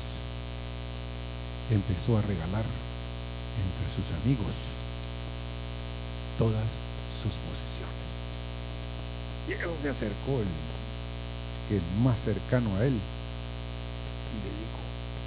[1.71, 4.55] empezó a regalar entre sus amigos
[6.39, 6.88] todas
[7.23, 8.09] sus posesiones.
[9.49, 14.81] Y él se acercó el, el más cercano a él y le dijo,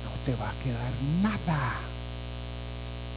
[0.05, 1.79] no te va a quedar nada.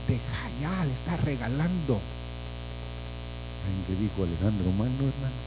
[0.09, 2.01] Deja ya de estar regalando.
[3.65, 5.41] ¿En que dijo Alejandro Magno, hermano?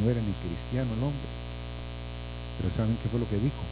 [0.00, 1.28] No era ni cristiano el hombre.
[2.58, 3.62] Pero ¿saben qué fue lo que dijo?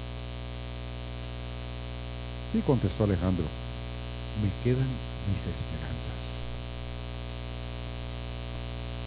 [2.52, 3.46] Sí, contestó Alejandro.
[4.42, 4.88] Me quedan
[5.32, 6.19] mis esperanzas.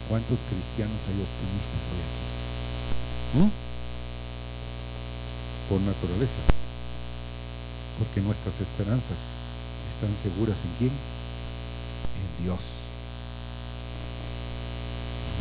[0.10, 2.24] ¿Cuántos cristianos hay optimistas hoy aquí?
[3.40, 3.52] ¿Mm?
[5.70, 6.42] Por naturaleza.
[7.98, 9.18] Porque nuestras esperanzas
[9.94, 10.92] están seguras en quién?
[10.92, 12.60] En Dios.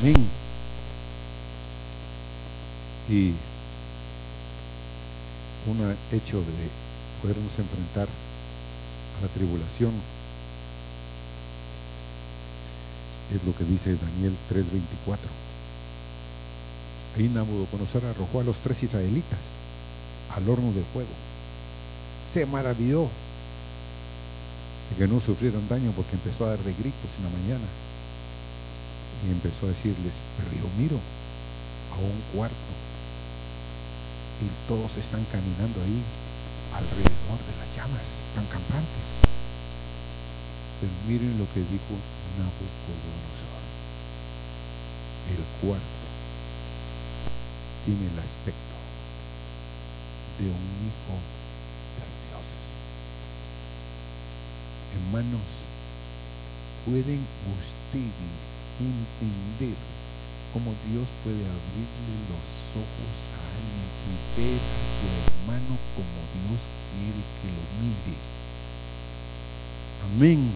[0.00, 0.28] Amén.
[3.08, 3.34] Y
[5.66, 6.70] un hecho de
[7.20, 8.08] podernos enfrentar
[9.18, 9.92] a la tribulación
[13.36, 15.18] es lo que dice Daniel 3:24.
[17.16, 19.38] Ahí Nabucodonosor arrojó a los tres israelitas
[20.30, 21.12] al horno de fuego.
[22.28, 23.08] Se maravilló
[24.90, 27.68] de que no sufrieron daño porque empezó a dar de gritos en la mañana.
[29.26, 30.96] Y empezó a decirles, pero yo miro
[31.92, 32.72] a un cuarto
[34.42, 36.02] y todos están caminando ahí
[36.74, 39.31] alrededor de las llamas tan campantes.
[40.82, 41.94] Miren lo que dijo
[42.42, 43.62] Nabucodonosor.
[45.30, 46.02] El cuarto
[47.86, 48.74] tiene el aspecto
[50.42, 51.14] de un hijo
[51.94, 52.66] de dioses.
[54.98, 55.46] Hermanos,
[56.82, 58.42] ¿pueden ustedes
[58.82, 59.78] entender
[60.50, 66.58] cómo Dios puede abrirle los ojos a alguien y ver a su hermano como Dios
[66.90, 68.41] quiere que lo mire?
[70.02, 70.50] Amén.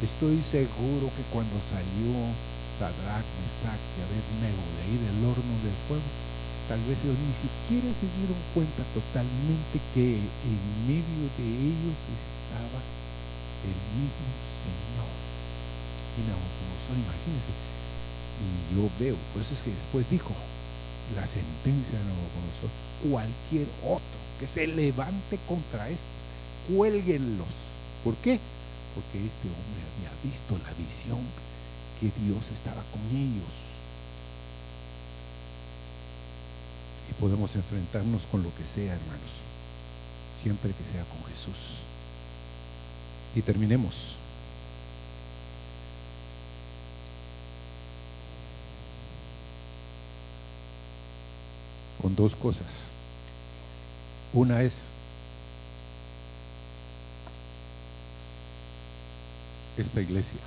[0.00, 2.32] Estoy seguro que cuando salió
[2.80, 6.08] Sadrach, Mesach y Abednego de ahí del horno del fuego,
[6.64, 12.80] tal vez ellos ni siquiera se dieron cuenta totalmente que en medio de ellos estaba
[13.60, 14.28] el mismo
[14.64, 15.12] Señor.
[16.16, 17.52] Y Nabucodonosor, imagínense,
[18.40, 20.32] y yo veo, por eso es que después dijo,
[21.12, 22.72] la sentencia de Nabucodonosor,
[23.04, 26.08] cualquier otro que se levante contra este,
[26.72, 27.73] cuélguenlos.
[28.04, 28.38] ¿Por qué?
[28.94, 31.20] Porque este hombre había visto la visión
[31.98, 33.48] que Dios estaba con ellos.
[37.10, 39.30] Y podemos enfrentarnos con lo que sea, hermanos,
[40.42, 41.78] siempre que sea con Jesús.
[43.34, 44.16] Y terminemos.
[52.02, 52.90] Con dos cosas.
[54.34, 54.88] Una es
[59.82, 60.40] esta iglesia.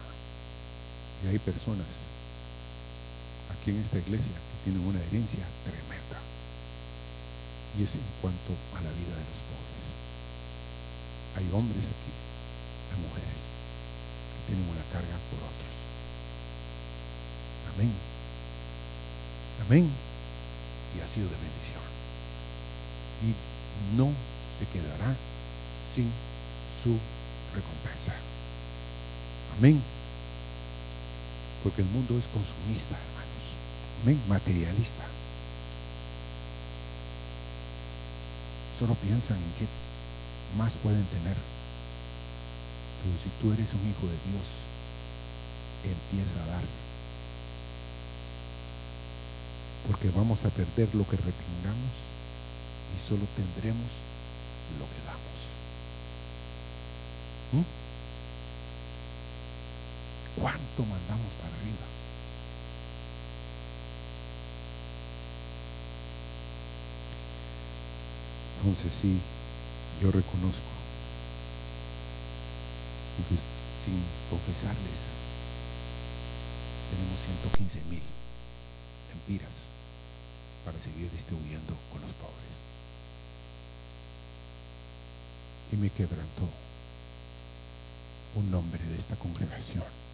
[1.24, 1.88] Y hay personas
[3.52, 6.20] aquí en esta iglesia que tienen una herencia tremenda.
[7.78, 9.88] Y es en cuanto a la vida de los pobres.
[11.38, 12.14] Hay hombres aquí,
[12.92, 13.42] hay mujeres
[14.34, 15.74] que tienen una carga por otros.
[17.76, 17.92] Amén.
[19.66, 19.90] Amén.
[20.96, 21.86] Y ha sido de bendición.
[23.22, 23.30] Y
[23.98, 24.10] no
[24.58, 25.14] se quedará
[25.94, 26.10] sin
[26.84, 26.98] su
[27.54, 28.37] recompensa.
[29.58, 29.82] Amén.
[31.64, 33.46] Porque el mundo es consumista, hermanos.
[34.04, 34.22] Amén.
[34.28, 35.04] Materialista.
[38.80, 39.66] Solo piensan en qué
[40.58, 41.36] más pueden tener.
[43.02, 44.46] Pero si tú eres un hijo de Dios,
[45.84, 46.64] empieza a dar.
[49.88, 51.94] Porque vamos a perder lo que retengamos
[52.96, 53.90] y solo tendremos
[54.80, 55.38] lo que damos.
[57.54, 57.87] ¿Mm?
[60.40, 61.86] ¿Cuánto mandamos para arriba?
[68.62, 69.20] Entonces sí,
[70.02, 70.72] yo reconozco,
[73.84, 75.00] sin confesarles,
[76.92, 77.18] tenemos
[77.52, 78.04] 115 mil
[79.12, 79.50] empiras
[80.66, 82.54] para seguir distribuyendo con los pobres.
[85.72, 86.48] Y me quebrantó
[88.36, 90.07] un nombre de esta congregación.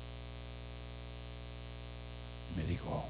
[2.55, 3.03] Me dijo,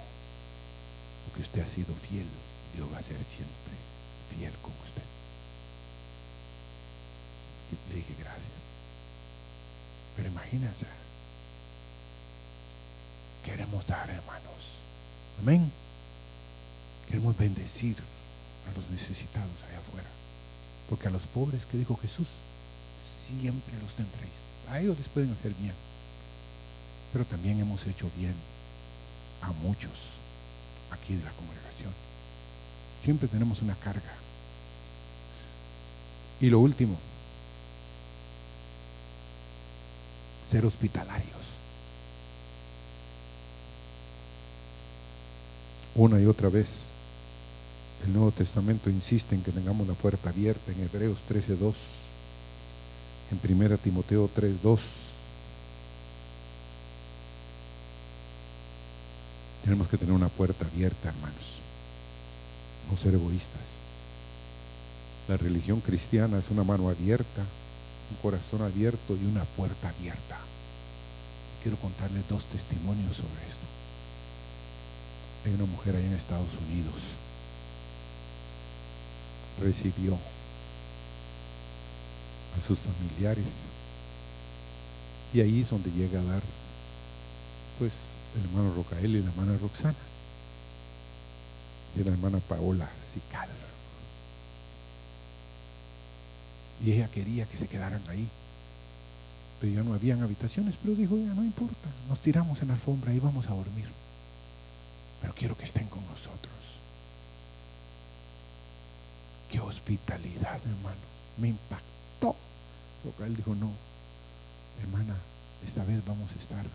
[1.26, 2.28] porque usted ha sido fiel,
[2.76, 3.74] Dios va a ser siempre
[4.36, 5.04] fiel con usted.
[7.72, 8.64] Y le dije gracias.
[10.16, 10.86] Pero imagínense,
[13.44, 14.80] queremos dar, hermanos.
[15.40, 15.72] Amén.
[17.08, 17.98] Queremos bendecir
[18.70, 20.10] a los necesitados allá afuera.
[20.90, 22.28] Porque a los pobres que dijo Jesús,
[23.28, 24.34] siempre los tendréis.
[24.70, 25.74] A ellos les pueden hacer bien.
[27.12, 28.36] Pero también hemos hecho bien
[29.44, 29.92] a muchos
[30.92, 31.92] aquí de la congregación.
[33.04, 34.14] Siempre tenemos una carga.
[36.40, 36.98] Y lo último,
[40.50, 41.32] ser hospitalarios.
[45.96, 46.70] Una y otra vez,
[48.06, 51.74] el Nuevo Testamento insiste en que tengamos la puerta abierta en Hebreos 13.2,
[53.32, 55.03] en 1 Timoteo 3.2.
[59.64, 61.60] Tenemos que tener una puerta abierta, hermanos,
[62.92, 63.62] no ser egoístas.
[65.28, 67.46] La religión cristiana es una mano abierta,
[68.12, 70.38] un corazón abierto y una puerta abierta.
[71.62, 73.66] Quiero contarles dos testimonios sobre esto.
[75.46, 76.96] Hay una mujer ahí en Estados Unidos.
[79.62, 80.18] Recibió
[82.58, 83.46] a sus familiares.
[85.34, 86.44] Y ahí es donde llega a dar,
[87.80, 87.94] pues,
[88.36, 89.96] el hermano Rocael y la hermana Roxana.
[91.96, 93.50] Y la hermana Paola Sical.
[96.84, 98.28] Y ella quería que se quedaran ahí.
[99.62, 103.20] Pero ya no habían habitaciones, pero dijo, no importa, nos tiramos en la alfombra y
[103.20, 103.88] vamos a dormir.
[105.22, 106.52] Pero quiero que estén con nosotros.
[109.50, 110.98] Qué hospitalidad, hermano.
[111.38, 112.36] Me impactó.
[113.24, 113.72] Él dijo, no,
[114.82, 115.16] hermana,
[115.66, 116.66] esta vez vamos a estar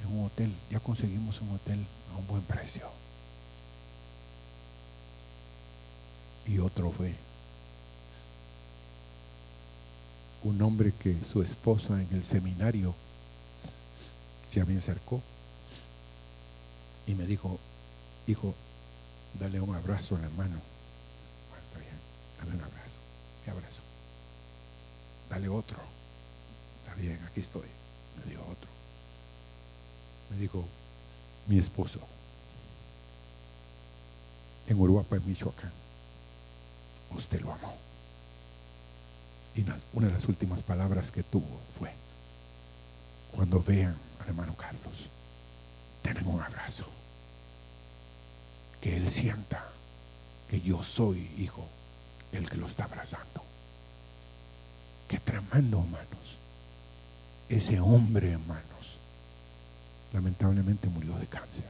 [0.00, 0.52] en un hotel.
[0.70, 2.88] Ya conseguimos un hotel a un buen precio.
[6.46, 7.14] Y otro fue
[10.42, 12.94] un hombre que su esposa en el seminario
[14.48, 15.22] se me acercó
[17.06, 17.58] y me dijo,
[18.26, 18.54] hijo,
[19.38, 20.60] dale un abrazo al hermano.
[21.50, 21.96] Bueno, está bien,
[22.38, 22.98] dale un abrazo,
[23.46, 23.80] me abrazo.
[25.30, 25.78] Dale otro.
[26.82, 27.68] Está bien, aquí estoy.
[28.18, 28.71] Me dio otro.
[30.32, 30.64] Me dijo,
[31.46, 32.00] mi esposo,
[34.66, 35.72] en Uruguay, Michoacán,
[37.10, 37.74] usted lo amó.
[39.54, 41.92] Y una de las últimas palabras que tuvo fue,
[43.32, 45.08] cuando vean al hermano Carlos,
[46.00, 46.86] tengan un abrazo.
[48.80, 49.68] Que él sienta
[50.48, 51.66] que yo soy, hijo,
[52.32, 53.42] el que lo está abrazando.
[55.08, 56.38] Qué tremendo, hermanos.
[57.50, 58.96] Ese hombre, hermanos,
[60.12, 61.64] lamentablemente murió de cáncer.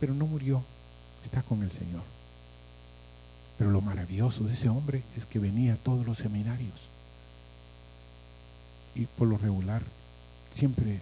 [0.00, 0.62] Pero no murió,
[1.24, 2.02] está con el Señor.
[3.58, 6.88] Pero lo maravilloso de ese hombre es que venía a todos los seminarios.
[8.94, 9.82] Y por lo regular
[10.52, 11.00] siempre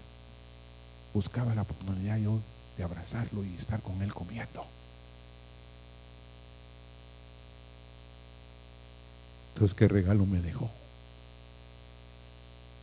[1.14, 2.40] buscaba la oportunidad yo
[2.76, 4.66] de abrazarlo y estar con él comiendo.
[9.54, 10.70] Entonces, ¿qué regalo me dejó?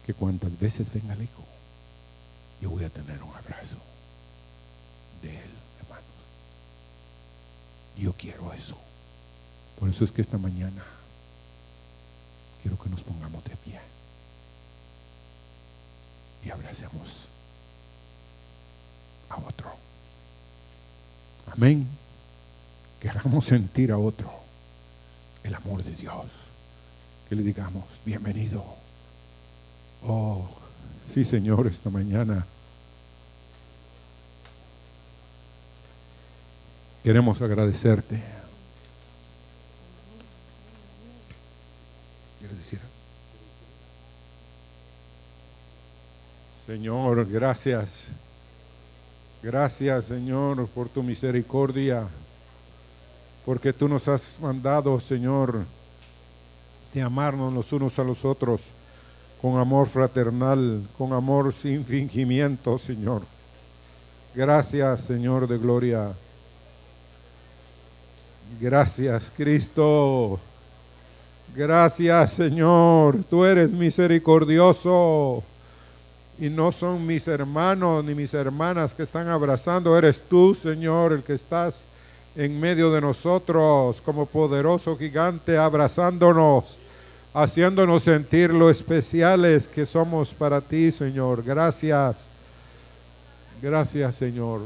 [0.05, 1.43] Que cuantas veces venga el hijo,
[2.61, 3.77] yo voy a tener un abrazo
[5.21, 6.05] de él, hermanos.
[7.97, 8.77] Yo quiero eso.
[9.79, 10.83] Por eso es que esta mañana
[12.61, 13.79] quiero que nos pongamos de pie
[16.43, 17.27] y abracemos
[19.29, 19.71] a otro.
[21.51, 21.87] Amén.
[22.99, 24.29] Queramos sentir a otro
[25.43, 26.25] el amor de Dios.
[27.27, 28.63] Que le digamos, bienvenido.
[30.05, 30.58] Oh,
[31.13, 32.45] sí Señor, esta mañana
[37.03, 38.21] queremos agradecerte.
[42.39, 42.79] ¿Quieres decir?
[46.67, 48.09] Señor, gracias.
[49.41, 52.07] Gracias, Señor, por tu misericordia,
[53.45, 55.65] porque tú nos has mandado, Señor,
[56.93, 58.61] de amarnos los unos a los otros
[59.41, 63.21] con amor fraternal, con amor sin fingimiento, Señor.
[64.35, 66.11] Gracias, Señor de gloria.
[68.59, 70.39] Gracias, Cristo.
[71.55, 73.23] Gracias, Señor.
[73.29, 75.43] Tú eres misericordioso.
[76.37, 79.97] Y no son mis hermanos ni mis hermanas que están abrazando.
[79.97, 81.85] Eres tú, Señor, el que estás
[82.35, 86.77] en medio de nosotros como poderoso gigante, abrazándonos,
[87.33, 91.43] haciéndonos sentir lo especiales que somos para ti, Señor.
[91.43, 92.17] Gracias.
[93.61, 94.61] Gracias, Señor.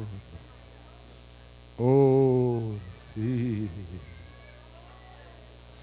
[1.77, 2.61] Oh,
[3.15, 3.67] sí.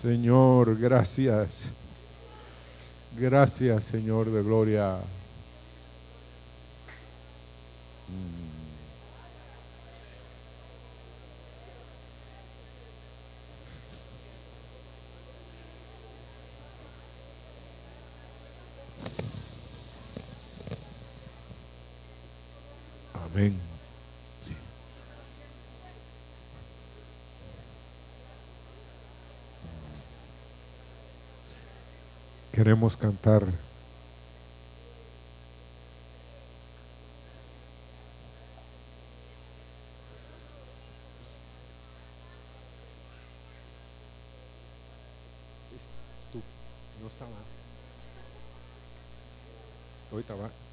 [0.01, 1.49] Señor, gracias.
[3.19, 4.99] Gracias, Señor de gloria.
[23.33, 23.55] Amén.
[32.53, 33.47] Queremos cantar.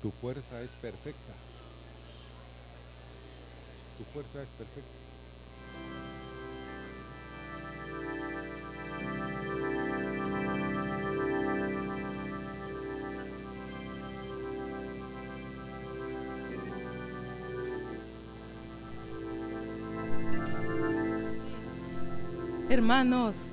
[0.01, 1.46] Tu fuerza es perfecta.
[3.97, 5.07] Tu fuerza es perfecta.
[22.69, 23.49] Hermanos,